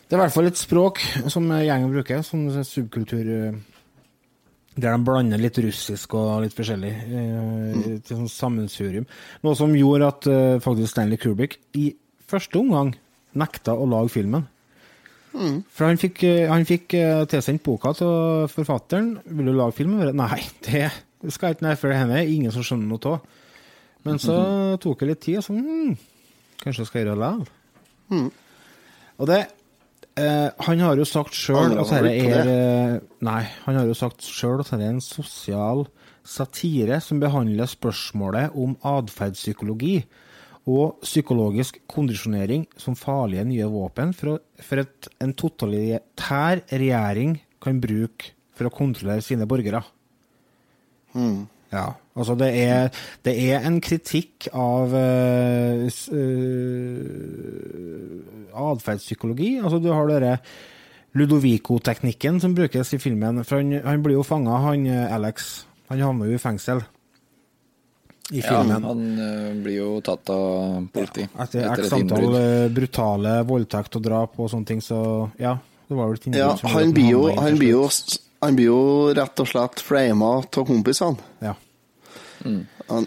[0.05, 1.01] Det er i hvert fall et språk
[1.33, 3.57] som gjengen bruker, som subkultur eh,
[4.79, 9.07] Der de blander litt russisk og litt forskjellig eh, til sånn sammensurium.
[9.43, 11.89] Noe som gjorde at eh, faktisk Stanley Kubrick i
[12.29, 12.93] første omgang
[13.37, 14.47] nekta å lage filmen.
[15.33, 15.59] Mm.
[15.69, 19.19] For han fikk, eh, han fikk eh, tilsendt boka til forfatteren.
[19.25, 20.89] 'Vil du lage filmen?' Nei, det
[21.33, 22.25] skal jeg ikke nedføre henne.
[22.25, 23.19] Ingen som skjønner noe av.
[24.07, 24.35] Men så
[24.79, 25.97] tok det litt tid, og så hmm,
[26.63, 27.49] Kanskje jeg skal gjøre det likevel.
[28.09, 28.29] Mm.
[29.19, 29.39] Og det
[30.19, 32.95] eh, Han har jo sagt sjøl at dette er eh,
[33.25, 35.85] Nei, han har jo sagt sjøl at dette er en sosial
[36.29, 39.95] satire som behandler spørsmålet om atferdspsykologi,
[40.69, 47.79] og psykologisk kondisjonering som farlige nye våpen for, å, for at en totalitær regjering kan
[47.81, 49.81] bruke for å kontrollere sine borgere.
[51.15, 51.47] Mm.
[51.69, 52.89] Ja, altså det er,
[53.25, 55.85] det er en kritikk av uh,
[58.59, 59.55] atferdspsykologi.
[59.63, 60.37] Altså du har denne
[61.17, 63.41] Ludovico-teknikken som brukes i filmen.
[63.47, 65.65] For han, han blir jo fanga, han eh, Alex.
[65.89, 66.83] Han havner jo i fengsel
[68.29, 68.83] i Ja, filmen.
[68.85, 73.97] han eh, blir jo tatt av politi Etter etter x et antall eh, brutale voldtekt
[73.97, 74.99] og drap og sånne ting, så
[75.41, 75.55] ja.
[75.89, 77.87] Det var vel et innbrudd Ja, han blir jo, han blir jo,
[78.45, 78.83] han blir jo
[79.17, 81.17] rett og slett frama av kompisene.
[81.41, 81.55] Ja.
[82.45, 82.61] Mm.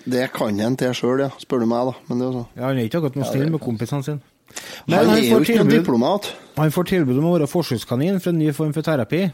[0.05, 1.94] Det kan han til sjøl, ja, spør du meg, da.
[2.09, 2.42] Men det er jo så.
[2.59, 4.32] Ja, han er ikke akkurat noe Ja, snill med kompisene sine.
[4.88, 6.32] Han er jo ikke noen diplomat.
[6.59, 9.30] Han får tilbud om å være forsøkskanin for en ny form for terapi.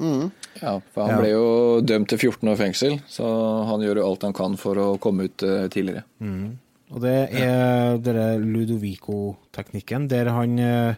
[0.00, 1.18] Ja, for han Ja.
[1.20, 3.24] ble jo dømt til 14 år fengsel, så
[3.68, 6.04] han gjør jo alt han kan for å komme ut eh, tidligere.
[6.20, 6.58] Mm.
[6.90, 10.94] Og det er denne Ludovico-teknikken, der han uh,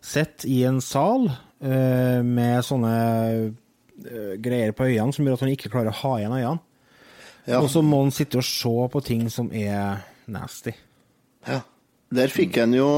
[0.00, 1.26] sitter i en sal
[1.62, 2.92] eh, med sånne
[4.06, 6.60] eh, greier på øynene som gjør at han ikke klarer å ha igjen øynene.
[7.48, 7.58] Ja.
[7.58, 10.76] Og så må han sitte og se på ting som er nasty.
[11.48, 11.64] Ja.
[12.12, 12.88] Der fikk han jo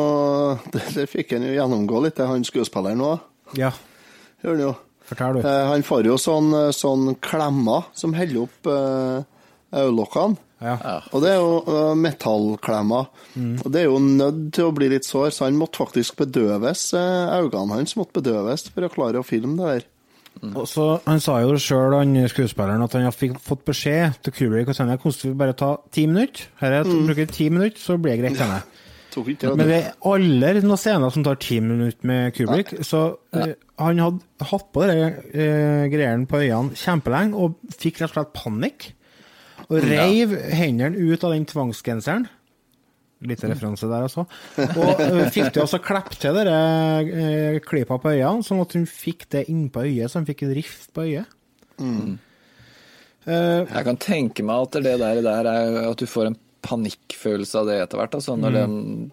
[1.15, 3.21] fikk han jo gjennomgå litt, han skuespilleren òg.
[3.61, 3.71] Ja.
[4.43, 4.73] Gjør han jo.
[5.05, 5.45] Fortell, du.
[5.47, 9.23] Eh, han får jo sånn, sånn klemmer som holder opp eh,
[9.77, 10.41] øyelokkene.
[10.65, 10.79] Ja.
[11.13, 13.11] Og det er jo eh, metallklemmer.
[13.37, 13.57] Mm.
[13.61, 16.87] Og det er jo nødt til å bli litt sår, så han måtte faktisk bedøves.
[16.97, 19.91] eh, Øynene hans måtte bedøves for å klare å filme det der.
[20.55, 24.73] Og så, han sa jo sjøl, han skuespilleren, at han fikk, fått beskjed til Kubrick
[24.73, 26.49] og Senne hvordan vi bare ta ti minutter.
[26.63, 27.05] Her er Mm.
[27.07, 28.41] bruker ti minutter, så blir det greit.
[28.41, 28.63] Henne.
[29.15, 32.73] Tok ikke det, Men det er aldri noen scener som tar ti minutter med Kubrick.
[32.83, 38.11] Så uh, han hadde hatt på de uh, greiene på øynene kjempelenge og fikk rett
[38.11, 38.89] og slett panikk.
[39.69, 39.85] Og Ja.
[40.05, 42.27] reiv hendene ut av den tvangsgenseren.
[43.25, 44.27] Lite referanse der, altså.
[44.59, 48.85] Og uh, fikk til å klippe til de uh, klippa på øynene, sånn at hun
[48.91, 51.31] fikk det innpå øyet, så hun fikk en rift på øyet.
[51.79, 52.19] Mm.
[53.25, 57.61] Uh, Jeg kan tenke meg at det der, der er at du får en panikkfølelse
[57.61, 58.17] av det etter hvert.
[58.19, 58.65] Altså, når Mm.
[58.65, 59.13] den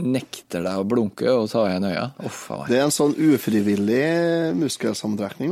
[0.00, 2.04] nekter deg å blunke og ta igjen øya.
[2.24, 2.44] Uff.
[2.68, 4.54] Det er en sånn ufrivillig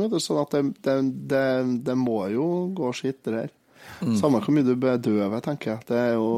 [0.05, 0.95] vet du, sånn at det, det,
[1.33, 1.45] det,
[1.89, 2.45] det må jo
[2.75, 3.49] gå skitt, det der.
[3.99, 4.15] Mm.
[4.19, 5.85] Samme hvor mye du bedøver, tenker jeg.
[5.89, 6.29] Det er jo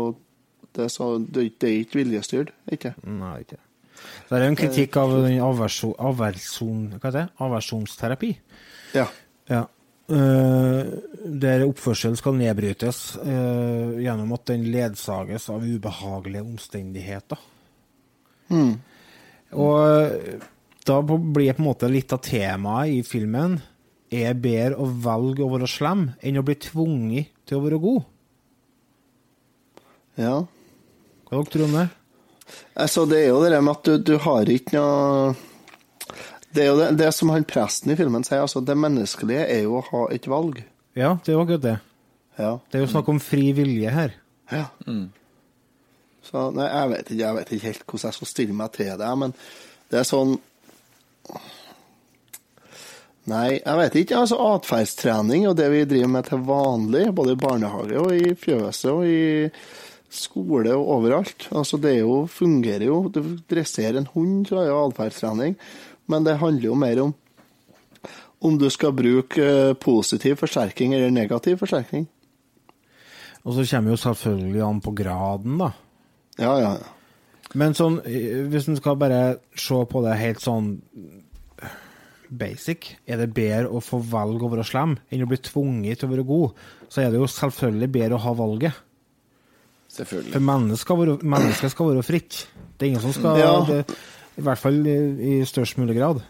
[0.72, 2.94] det er, så, det, er ikke viljestyrt, ikke?
[3.04, 3.60] Nei, ikke.
[4.30, 5.12] Det er jo en kritikk av
[7.14, 7.26] det?
[7.44, 8.32] aversjonsterapi.
[8.96, 9.06] Ja.
[9.52, 9.66] Ja.
[10.12, 10.86] Eh,
[11.42, 17.40] der oppførsel skal nedbrytes eh, gjennom at den ledsages av ubehagelige omstendigheter.
[18.52, 18.74] Mm.
[19.56, 20.42] Og eh,
[20.88, 23.60] da blir på en måte litt av temaet i filmen
[24.12, 28.02] er bedre å velge å være slem enn å bli tvunget til å være god.
[30.20, 30.36] Ja.
[31.30, 31.88] Hva dere tror om det?
[32.76, 35.51] Altså, det er jo det med at du, du har ikke noe
[36.52, 39.64] Det er jo det, det som han presten i filmen sier, altså det menneskelige er
[39.64, 40.60] jo å ha et valg.
[40.98, 41.78] Ja, det er jo akkurat det.
[42.38, 42.54] Ja.
[42.72, 44.16] Det er jo snakk om fri vilje her.
[44.52, 44.66] Ja.
[46.28, 48.92] Så nei, jeg vet ikke, jeg vet ikke helt hvordan jeg skal stille meg til
[49.00, 49.36] det, men
[49.92, 50.38] det er sånn
[53.30, 54.18] Nei, jeg vet ikke.
[54.24, 58.90] altså Atferdstrening og det vi driver med til vanlig, både i barnehage og i fjøset
[58.90, 59.52] og i
[60.12, 61.46] skole og overalt.
[61.56, 62.98] Altså Det er jo, fungerer jo.
[63.14, 65.54] Du dresserer en hund, så er jo atferdstrening.
[66.12, 67.14] Men det handler jo mer om
[68.42, 72.08] om du skal bruke eh, positiv forsterkning eller negativ forsterkning.
[73.46, 75.68] Og så kommer jo selvfølgelig an på graden, da.
[76.42, 76.96] Ja, ja, ja.
[77.58, 78.00] Men sånn,
[78.50, 79.22] hvis en skal bare
[79.60, 80.72] se på det helt sånn
[82.32, 86.08] basic, er det bedre å få velge å være slem enn å bli tvunget til
[86.08, 88.78] å være god, så er det jo selvfølgelig bedre å ha valget.
[89.92, 90.32] Selvfølgelig.
[90.32, 92.38] For mennesket skal være, mennesket skal være fritt.
[92.80, 93.52] Det er ingen som skal Ja.
[93.68, 93.82] det,
[94.38, 94.98] I hvert fall i,
[95.32, 96.22] i størst mulig grad.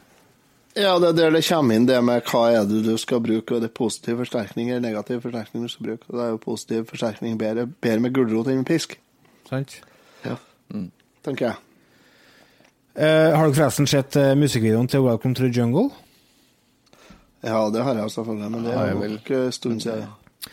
[0.76, 3.56] Ja, det er der det kommer inn det med hva er det du skal bruke,
[3.56, 6.08] og det er positiv forsterkning eller negativ forsterkning du skal bruke.
[6.10, 8.96] Og det er jo positiv forsterkning bedre, bedre med gulrot enn med pisk,
[9.52, 9.82] Sant?
[10.24, 10.38] Ja.
[11.26, 11.56] tenker jeg.
[12.96, 15.92] Eh, har dere forresten sett eh, musikkvideoen til 'Welcome to the Jungle'?
[17.44, 19.14] Ja, det har jeg selvfølgelig, men det er vel.
[19.14, 20.08] ikke en stund siden.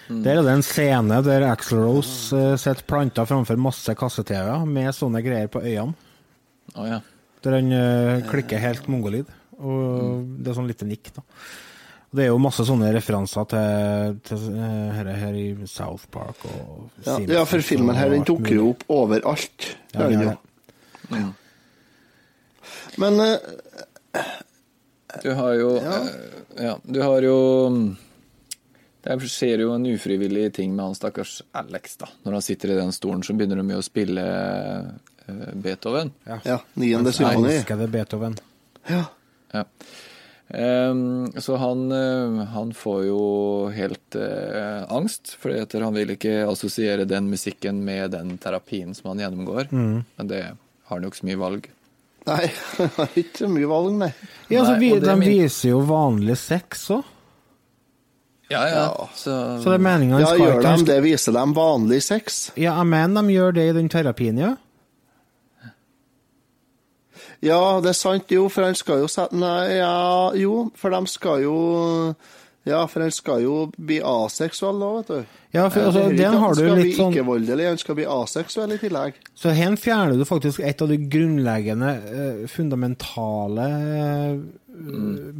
[0.08, 4.92] Der er det en scene der Axl Rose uh, sitter planta framfor masse kasse-TV-er med
[4.92, 5.94] sånne greier på øynene.
[6.74, 7.00] Oh, ja.
[7.44, 9.28] Der han uh, klikker helt mongolid.
[9.58, 11.24] Og det er sånn lite nikk, da.
[12.08, 16.40] Og det er jo masse sånne referanser til, til eh, her, her i South Park
[16.48, 19.66] og Ja, ja, for filmen her den tok dukker jo opp overalt.
[19.92, 21.20] Ja, den gjør det.
[22.98, 23.36] Men uh,
[25.20, 25.98] Du har jo Ja.
[26.64, 27.36] ja, du har jo
[29.04, 32.08] Der Det skjer jo en ufrivillig ting med han stakkars Alex, da.
[32.24, 34.24] Når han sitter i den stolen, så begynner de jo å spille
[35.54, 36.12] Beethoven.
[36.44, 37.54] Ja, niende symfoni.
[37.54, 38.36] Elskede Beethoven.
[38.88, 39.04] Ja.
[39.52, 39.64] Ja.
[40.48, 43.22] Um, så han, eh, han får jo
[43.68, 45.52] helt uh, angst, for
[45.82, 49.68] han vil ikke assosiere den musikken med den terapien som han gjennomgår.
[49.70, 50.04] Mm.
[50.16, 51.68] Men det har han jo ikke så mye valg.
[52.28, 52.48] Nei,
[52.78, 54.10] det har ikke så mye valg, nei.
[54.48, 57.14] Ja, så vi, nei, De min- viser jo vanlig sex òg.
[58.48, 59.08] Ja, ja.
[59.12, 61.02] Så, Så det er meningen han Ja, gjør de det?
[61.04, 62.38] Viser de vanlig sex?
[62.56, 64.54] Ja, jeg mener de gjør det i den terapien, ja.
[67.44, 71.06] Ja, det er sant, jo, for han skal jo sette Nei, ja, jo, for de
[71.06, 71.54] skal jo
[72.66, 75.36] Ja, for han skal jo bli aseksuell da, vet du.
[75.54, 76.74] Ja, for, altså, den har du litt sånn...
[76.74, 79.20] han skal bli sånn- ikke-voldelig, han skal bli aseksuell i tillegg.
[79.38, 83.68] Så her fjerner du faktisk et av de grunnleggende, eh, fundamentale
[84.02, 84.34] eh,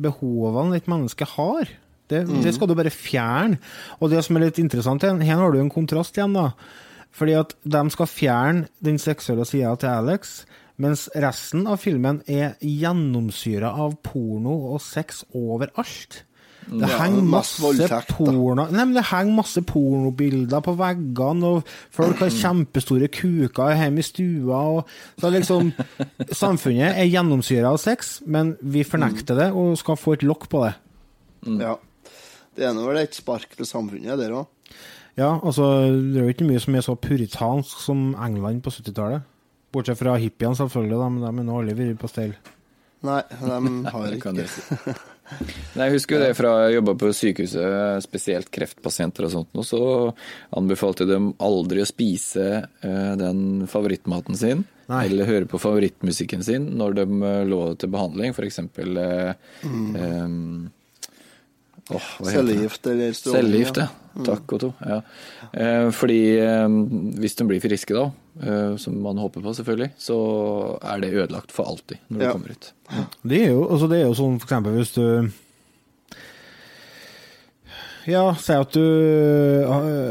[0.08, 1.68] behovene et menneske har.
[2.08, 2.42] Det, Mm.
[2.42, 3.58] det skal du bare fjerne.
[4.00, 6.52] Og det som er litt interessant, her har du en kontrast igjen, da.
[7.12, 10.44] Fordi at de skal fjerne den seksuelle sida til Alex,
[10.78, 16.22] mens resten av filmen er gjennomsyra av porno og sex overalt.
[16.68, 21.52] Det Ja, henger masse masse voldtekt, porno Nei, men det henger masse pornobilder på veggene,
[21.54, 24.58] og folk har kjempestore kuker hjemme i stua.
[24.76, 25.72] Og, så liksom
[26.42, 30.66] Samfunnet er gjennomsyra av sex, men vi fornekter det og skal få et lokk på
[30.66, 30.74] det.
[31.62, 31.78] Ja.
[32.58, 34.48] Det er nå vel et spark til samfunnet der òg.
[35.18, 39.24] Ja, altså, det er jo ikke mye som er så puritansk som England på 70-tallet.
[39.72, 42.34] Bortsett fra hippiene, selvfølgelig, da, men de er nå aldri vært på stell.
[43.06, 44.48] Nei, de har ikke det.
[45.76, 49.82] Nei, jeg husker det fra jeg jobba på sykehuset, spesielt kreftpasienter og sånt, og så
[50.56, 55.04] anbefalte de aldri å spise eh, den favorittmaten sin, Nei.
[55.10, 58.62] eller høre på favorittmusikken sin når de eh, lå til behandling, f.eks.
[58.72, 59.92] Mm.
[60.00, 60.70] Um?
[61.88, 63.38] Cellegift eller stråling.
[63.38, 63.88] Cellegift, ja.
[64.18, 64.24] Mm.
[64.26, 64.72] Takk, Otto.
[64.82, 64.98] Ja.
[65.52, 66.22] Eh, fordi
[67.20, 68.08] hvis de blir friske da,
[68.78, 70.16] som man håper på selvfølgelig, så
[70.82, 72.26] er det ødelagt for alltid når Ja.
[72.28, 72.72] du kommer ut.
[73.26, 75.30] Det er jo, altså det er jo sånn for eksempel hvis du
[78.08, 79.66] Ja, si at du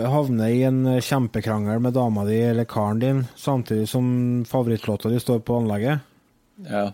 [0.06, 5.40] havner i en kjempekrangel med dama di eller karen din, samtidig som favorittlåta di står
[5.48, 6.04] på anlegget.
[6.70, 6.92] Ja.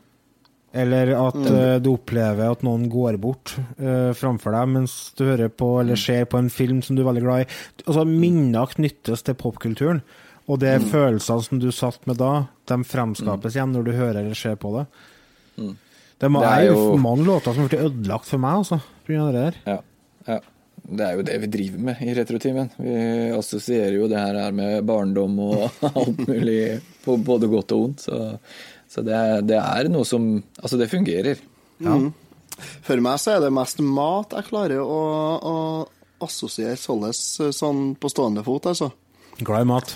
[0.73, 1.55] Eller at Mm.
[1.55, 5.95] eh, du opplever at noen går bort uh, framfor deg mens du hører på eller
[5.95, 7.49] ser på en film som du er veldig glad i.
[7.85, 10.01] Altså Minner knyttes til popkulturen,
[10.47, 10.89] og de Mm.
[10.91, 14.73] følelsene som du satt med da, de fremskapes igjen når du hører eller ser på
[14.77, 14.85] det.
[15.57, 15.77] Mm.
[16.19, 18.75] Det må- Det er er jo mange låter som har blitt ødelagt for meg, altså,
[18.75, 19.53] av det der.
[19.65, 19.79] Ja,
[20.27, 20.39] ja.
[20.85, 22.69] Det er jo det vi driver med i Retrotimen.
[22.77, 27.99] Vi assosierer jo det her med barndom og alt mulig på både godt og vondt.
[28.03, 28.39] Så,
[28.89, 31.37] så det, er, det er noe som Altså, det fungerer.
[31.79, 32.11] Mm.
[32.83, 34.99] For meg så er det mest mat jeg klarer å,
[35.41, 35.87] å
[36.21, 38.91] assosiere sånn på stående fot, altså.
[39.39, 39.95] Glad i mat.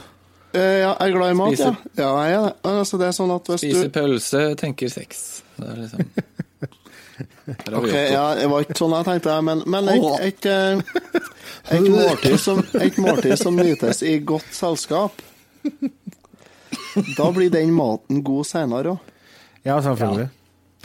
[0.56, 1.76] Eh, ja, jeg er glad i mat, Spiser.
[1.98, 2.04] ja.
[2.04, 2.54] Ja, jeg er det.
[2.72, 5.24] Altså, det er sånn at hvis Spiser du pølse, tenker sex.
[5.58, 6.12] Det er liksom
[7.78, 10.82] Ok, ja, det var ikke sånn jeg tenkte, men, men et, et, eh,
[11.78, 15.24] et, måltid som, et måltid som nytes i godt selskap,
[17.18, 19.14] da blir den maten god senere òg.
[19.66, 20.30] Ja, selvfølgelig.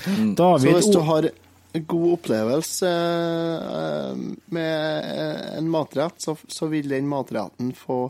[0.02, 1.28] Så David hvis du har
[1.72, 4.22] god opplevelse eh,
[4.54, 5.12] med
[5.58, 8.06] en matrett, så, så vil den matretten få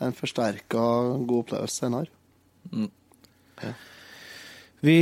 [0.00, 0.82] en forsterka
[1.28, 2.06] god opplevelse senere.
[4.80, 4.96] Vi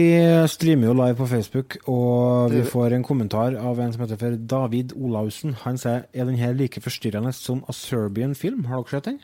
[0.51, 4.39] streamer jo live på Facebook, og vi får en kommentar av en som heter for
[4.51, 5.55] David Olaussen.
[5.63, 8.65] Han sier er den her like forstyrrende som A Serbian Film.
[8.67, 9.21] Har dere sett den?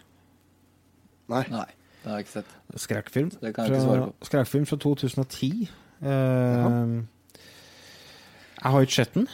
[1.32, 1.42] Nei.
[1.50, 1.66] Nei,
[2.04, 2.54] det har jeg ikke sett.
[2.84, 3.32] Skrekkfilm.
[3.40, 4.28] Det kan jeg ikke svare på.
[4.30, 5.50] Skrekkfilm fra 2010.
[6.04, 6.08] Eh,
[8.62, 9.28] jeg har ikke sett den.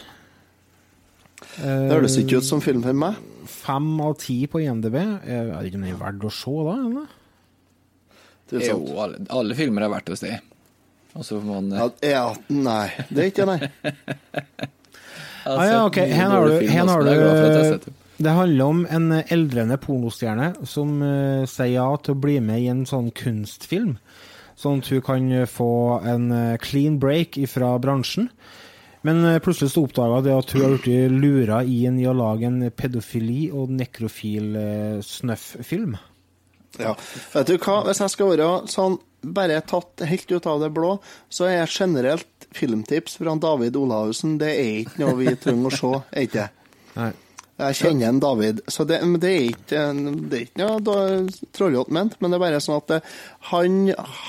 [1.56, 3.18] Det høres ikke ut som film for meg.
[3.50, 4.98] Fem av ti på IMDb.
[5.00, 6.76] Er er ikke noe verdt å se, da?
[6.86, 7.16] Eller?
[8.66, 10.34] Jo, alle, alle filmer er verdt å se.
[11.14, 13.94] Man Ja, ja, nei, det er ikke det, nei.
[15.40, 15.96] Ah, ja, ok.
[15.96, 21.78] Her har du, her har du Det handler om en eldrende pornostjerne som uh, sier
[21.78, 23.94] ja til å bli med i en sånn kunstfilm.
[24.60, 25.72] Sånn at hun kan eh, få
[26.04, 28.28] en uh, clean break fra bransjen.
[29.06, 32.44] Men eh, plutselig så oppdaga det at hun har blitt lura inn i å lage
[32.48, 35.92] en pedofili- og nekrofil-snøff-film.
[36.78, 36.94] Ja.
[37.34, 40.90] Vet du hva, hvis jeg skal være sånn bare tatt helt ut av det blå,
[41.28, 42.26] så er generelt
[42.56, 46.50] filmtips fra David Olaussen det er ikke noe vi trenger å se, er ikke det?
[47.60, 49.84] Jeg kjenner en David, så det, men det er ikke,
[50.30, 53.00] det er ikke noe trollete ment, men det er bare sånn at det,
[53.50, 53.78] han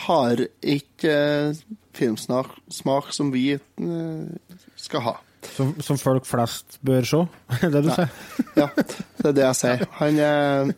[0.04, 0.44] har
[0.76, 1.62] ikke eh,
[1.98, 5.16] filmsmak som vi eh, skal ha.
[5.56, 7.22] Som, som folk flest bør se,
[7.62, 8.12] er det du sier?
[8.60, 9.86] Ja, det er det jeg sier.
[10.02, 10.76] Han,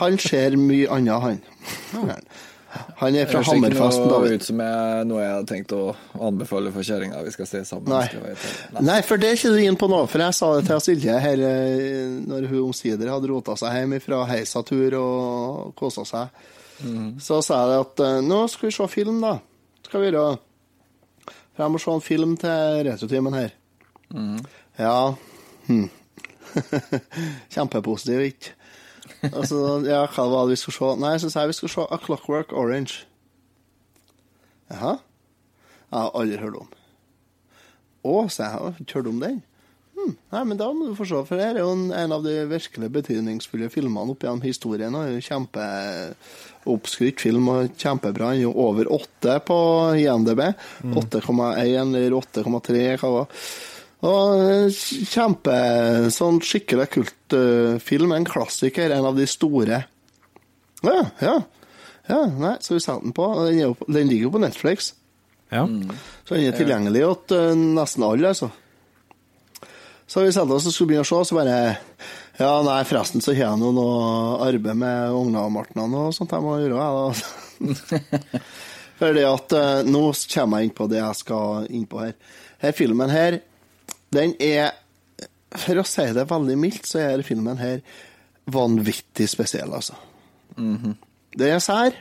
[0.00, 2.22] han ser mye annet, han.
[3.00, 4.34] Han er fra Det høres ikke noe David.
[4.36, 4.60] ut som
[5.10, 5.80] noe jeg har tenkt å
[6.22, 7.90] anbefale for kjerringa vi skal se sammen.
[7.90, 8.04] Nei.
[8.06, 10.04] skal jeg Nei, for det er ikke du inne på nå.
[10.12, 13.96] For jeg sa det til Silje her eh, når hun omsider hadde rota seg hjem
[14.04, 16.46] fra heisatur og kosa seg.
[17.20, 19.34] Så sa jeg at eh, nå skal vi se film, da.
[19.88, 20.38] Skal vi gjøre
[21.56, 23.56] For jeg må se en film til retrotimen her.
[24.78, 24.94] Ja
[25.66, 25.88] hm.
[27.54, 28.54] Kjempepositiv, ikke?
[29.28, 30.90] Altså, ja, hva var det vi skulle se?
[31.02, 33.04] Nei, så sa jeg vi skulle se A Clockwork Orange.
[34.70, 34.96] Jaha?
[35.90, 36.74] Jeg har aldri hørt om.
[38.06, 39.40] Å, sa jeg, har ikke hørt om den?
[40.00, 42.32] Hm, nei, men da må du få se, for det er jo en, av de
[42.48, 44.94] virkelig betydningsfulle filmene opp gjennom historien.
[44.96, 48.30] og Kjempeoppskrytt film og kjempebra.
[48.32, 49.58] Den er jo over åtte på
[50.00, 50.46] IMDb.
[50.86, 53.44] 8,1 eller 8,3, hva var det?
[54.06, 54.70] Og
[55.10, 55.56] kjempe
[56.14, 57.34] sånn skikkelig kult
[57.84, 59.82] film En klassiker, en av de store.
[60.80, 61.34] Ja, ja.
[62.08, 63.26] ja nei, så vi setter den på.
[63.44, 64.94] Den, er jo, på- den ligger jo på Netflix.
[65.50, 65.66] Ja.
[66.24, 68.50] Så den er tilgjengelig til uh, nesten alle, altså.
[70.10, 71.58] Så vi satte oss og skulle begynne å se, så bare
[72.40, 76.80] Ja, nei, forresten så har jeg noe arbeid med ungene og sånt jeg må gjøre,
[76.80, 77.20] jeg,
[77.60, 78.40] da.
[79.00, 82.16] Fordi at uh, nå kommer jeg inn på det jeg skal inn på her.
[82.60, 83.38] Her filmen her,
[84.12, 84.76] den er
[85.50, 87.80] For å si det veldig mildt, så er filmen her
[88.54, 89.96] vanvittig spesiell, altså.
[90.54, 90.94] Mhm.
[91.34, 91.96] Det er sær.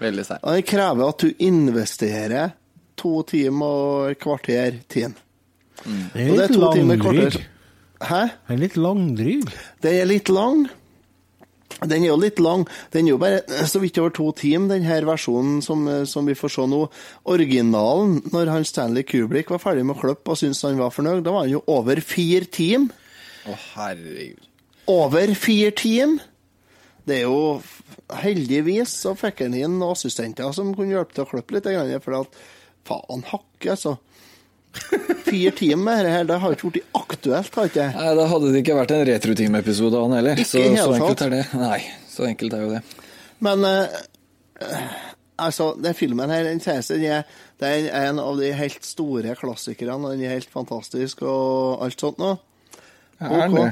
[0.00, 0.40] Veldig sær.
[0.42, 2.54] Og den krever at du investerer
[2.96, 5.20] to timer og kvarter tid.
[5.84, 6.02] Mm.
[6.14, 7.38] Det er litt langdryg.
[8.00, 8.20] Hæ?
[8.48, 9.52] Den er litt langdryg.
[9.84, 10.66] Den er litt lang.
[11.80, 12.66] Den er jo litt lang.
[12.92, 16.36] Den er jo bare så vidt over to timer, den her versjonen som, som vi
[16.36, 16.80] får se nå.
[17.30, 21.22] Originalen, når han Stanley Kubrick var ferdig med å klippe og syntes han var fornøyd,
[21.24, 22.92] da var han jo over fire timer.
[23.48, 24.50] Å, herregud.
[24.90, 26.26] Over fire timer!
[27.06, 27.60] Det er jo
[28.20, 31.68] Heldigvis så fikk han inn assistenter som kunne hjelpe til å klippe litt,
[32.04, 32.40] for at
[32.86, 33.96] faen hakke, altså.
[35.26, 37.86] Fire timer med dette det har ikke blitt aktuelt, har ikke?
[37.96, 40.42] Nei, Da hadde det ikke vært en retroteam-episode av han heller.
[40.42, 41.44] Ikke Så, så enkelt er det.
[41.58, 42.82] Nei, så enkelt er jo det.
[43.46, 44.90] Men eh,
[45.40, 47.22] altså, den filmen her, den sies den er,
[47.60, 52.02] det er en av de helt store klassikerne, og den er helt fantastisk og alt
[52.02, 52.38] sånt noe.
[53.20, 53.70] Er den det?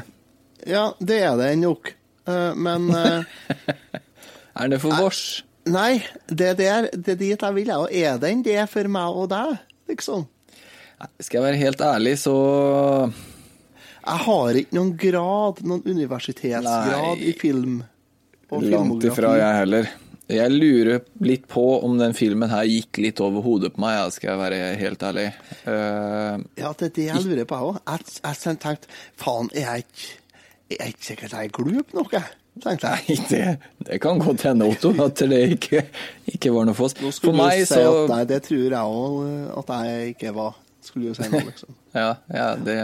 [0.69, 1.93] Ja, det er den nok.
[2.29, 3.23] Uh, men uh,
[4.59, 5.45] Er det for vårs?
[5.69, 7.71] Nei, det, der, det er dit jeg vil.
[7.77, 9.57] Og er den det for meg og deg,
[9.91, 10.27] liksom?
[11.21, 12.35] Skal jeg være helt ærlig, så
[14.09, 17.31] Jeg har ikke noen grad, noen universitetsgrad Nei.
[17.31, 17.81] i film.
[18.51, 19.91] Langt ifra jeg heller.
[20.29, 24.09] Jeg lurer litt på om den filmen her gikk litt over hodet på meg, ja,
[24.13, 25.29] skal jeg være helt ærlig.
[25.65, 27.79] Uh, Ja, det er det jeg lurer på, jeg òg.
[27.89, 30.09] Jeg, jeg tenkte faen, er jeg ikke
[30.69, 32.29] er jeg ikke sikkert jeg er glup nok, jeg?
[32.61, 33.05] Tenkte jeg.
[33.09, 35.85] Nei, det, det kan godt hende, Otto, at det ikke,
[36.29, 37.21] ikke var noe for oss.
[37.23, 40.59] For meg si så at nei, det tror jeg òg at jeg ikke var.
[40.89, 41.75] Skulle du si noe, liksom.
[41.99, 42.77] Ja, ja det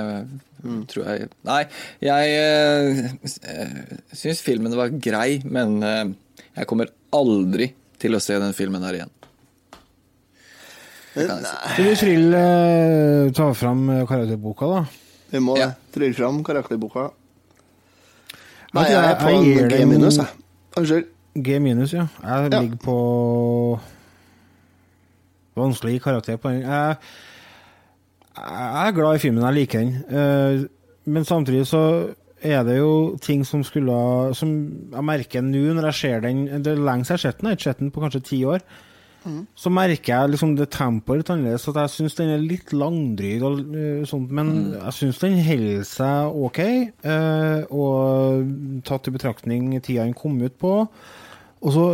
[0.91, 1.63] tror jeg Nei,
[2.05, 6.05] jeg uh, syns filmen var grei, men eh,
[6.57, 9.13] jeg kommer aldri til å se den filmen her igjen.
[11.15, 11.73] Det kan jeg si.
[11.75, 14.81] Skal vi trille eh, ta fram eh, karakterboka, da?
[15.35, 15.55] Vi må
[15.95, 17.09] trylle fram karakterboka.
[18.75, 20.43] Nei, jeg er på gir G minus, jeg.
[20.81, 21.13] Unnskyld.
[21.47, 22.09] G minus, ja.
[22.23, 22.61] Jeg Ja.
[22.61, 22.97] ligger på
[25.55, 26.63] Vanskelig karakter på den.
[26.67, 26.97] Jeg,
[28.35, 29.95] jeg er glad i filmen, jeg liker den.
[30.11, 30.65] Eh,
[31.07, 32.15] Men samtidig så
[32.45, 34.51] er det jo ting som skulle Som
[34.93, 37.47] jeg merker nå når jeg ser den Det er lenge siden jeg har sett den,
[37.49, 38.65] jeg har ikke sett den på kanskje ti år.
[39.57, 43.43] Så merker jeg liksom det tempoet litt annerledes, at jeg syns den er litt langdryg
[43.49, 46.59] og eh, sånt, men jeg syns den holder seg OK.
[46.61, 50.75] eh, og tatt i betraktning tida den kom ut på.
[51.65, 51.87] Og så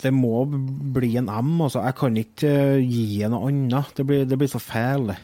[0.00, 1.82] Det må bli en M, altså.
[1.84, 3.90] Jeg kan ikke gi noe annet.
[3.96, 4.62] Det blir, det blir så
[5.10, 5.18] det.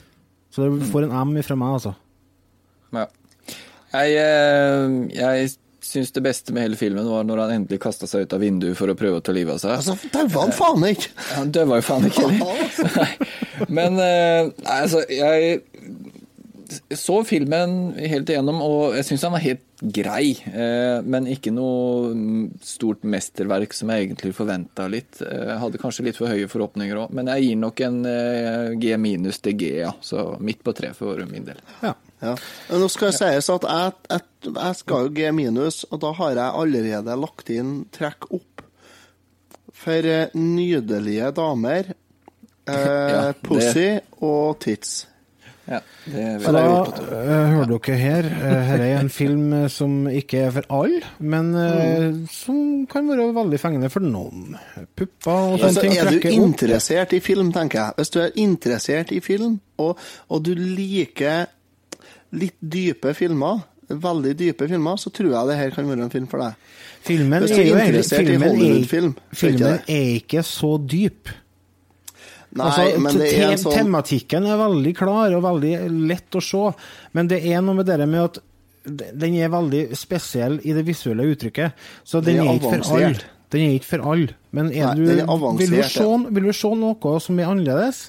[0.56, 1.92] Så du får en M fra meg, altså.
[2.96, 3.04] Ja.
[3.92, 5.50] Jeg, eh, jeg
[5.84, 8.78] syns det beste med hele filmen var når han endelig kasta seg ut av vinduet
[8.78, 9.74] for å prøve å ta livet av seg.
[9.76, 11.12] Altså, daua han faen ikke!
[11.34, 13.12] Han døva jo faen ikke heller.
[13.76, 14.48] Men eh,
[14.78, 15.60] altså, jeg
[16.96, 20.32] så filmen helt igjennom, og jeg syns han var helt grei.
[20.46, 22.14] eh, Men ikke noe
[22.64, 25.20] stort mesterverk som jeg egentlig forventa litt.
[25.20, 28.70] Eh, Jeg hadde kanskje litt for høye forhåpninger òg, men jeg gir nok en eh,
[28.80, 29.92] G minus til G, ja.
[30.00, 31.60] Så midt på tre for min del.
[31.82, 31.94] Ja.
[32.22, 32.34] ja.
[32.72, 36.32] nå skal det sies at jeg, jeg, jeg skal jo G minus, og da har
[36.34, 38.64] jeg allerede lagt inn trekk opp
[39.76, 41.92] for nydelige damer,
[42.66, 43.90] eh, Ja, pussy
[44.24, 45.04] og tits.
[45.66, 48.26] Ja, det Så da eh, hører dere her.
[48.30, 52.20] eh, her er en film eh, som ikke er for alle, men Mm.
[52.30, 54.56] som kan være veldig fengende for noen.
[54.96, 57.12] Pupper og sånne ting er du interessert opp.
[57.18, 57.92] i film, tenker jeg.
[57.98, 59.98] Hvis du er interessert i film, og,
[60.30, 61.46] og du liker
[62.32, 66.26] litt dype filmer, veldig dype filmer, så tror jeg det her kan være en film
[66.30, 66.54] for deg.
[67.06, 71.28] Filmen Hvis du er er jo filmen er, ikke filmen er ikke så dyp.
[72.56, 75.72] Nei, altså, men det er en sånn Tematikken er veldig klar og veldig
[76.08, 76.62] lett å se,
[77.16, 78.42] men det er noe med det med at
[78.86, 81.86] den er veldig spesiell i det visuelle uttrykket.
[82.06, 83.24] Så den, Den er er ikke for alle.
[83.52, 84.36] Den er ikke for alle.
[84.54, 88.04] Men Nei, du, vil, du se, vil du se noe som er annerledes,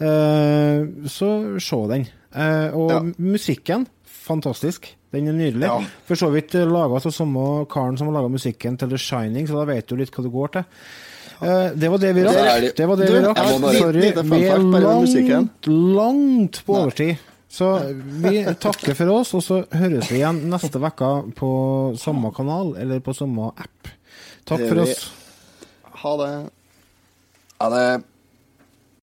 [0.00, 2.08] uh, så se den.
[2.32, 4.88] Uh, og musikken, fantastisk.
[5.10, 5.66] Den er nydelig.
[5.66, 5.78] Ja.
[6.06, 9.58] For så vidt laga av samme karen som har laga musikken til The Shining, så
[9.58, 10.68] da vet du litt hva det går til.
[11.42, 12.34] Eh, det var det vi rakk.
[12.60, 13.38] det- Det var det Du, vi rakk.
[13.78, 17.18] Sorry, vi er langt, langt på overtid.
[17.48, 17.80] Så
[18.22, 23.00] vi takker for oss, og så høres vi igjen neste uke på samme kanal eller
[23.00, 23.88] på samme app.
[24.46, 25.10] Takk for oss.
[26.02, 26.50] Ha det.
[27.60, 28.04] Ha det.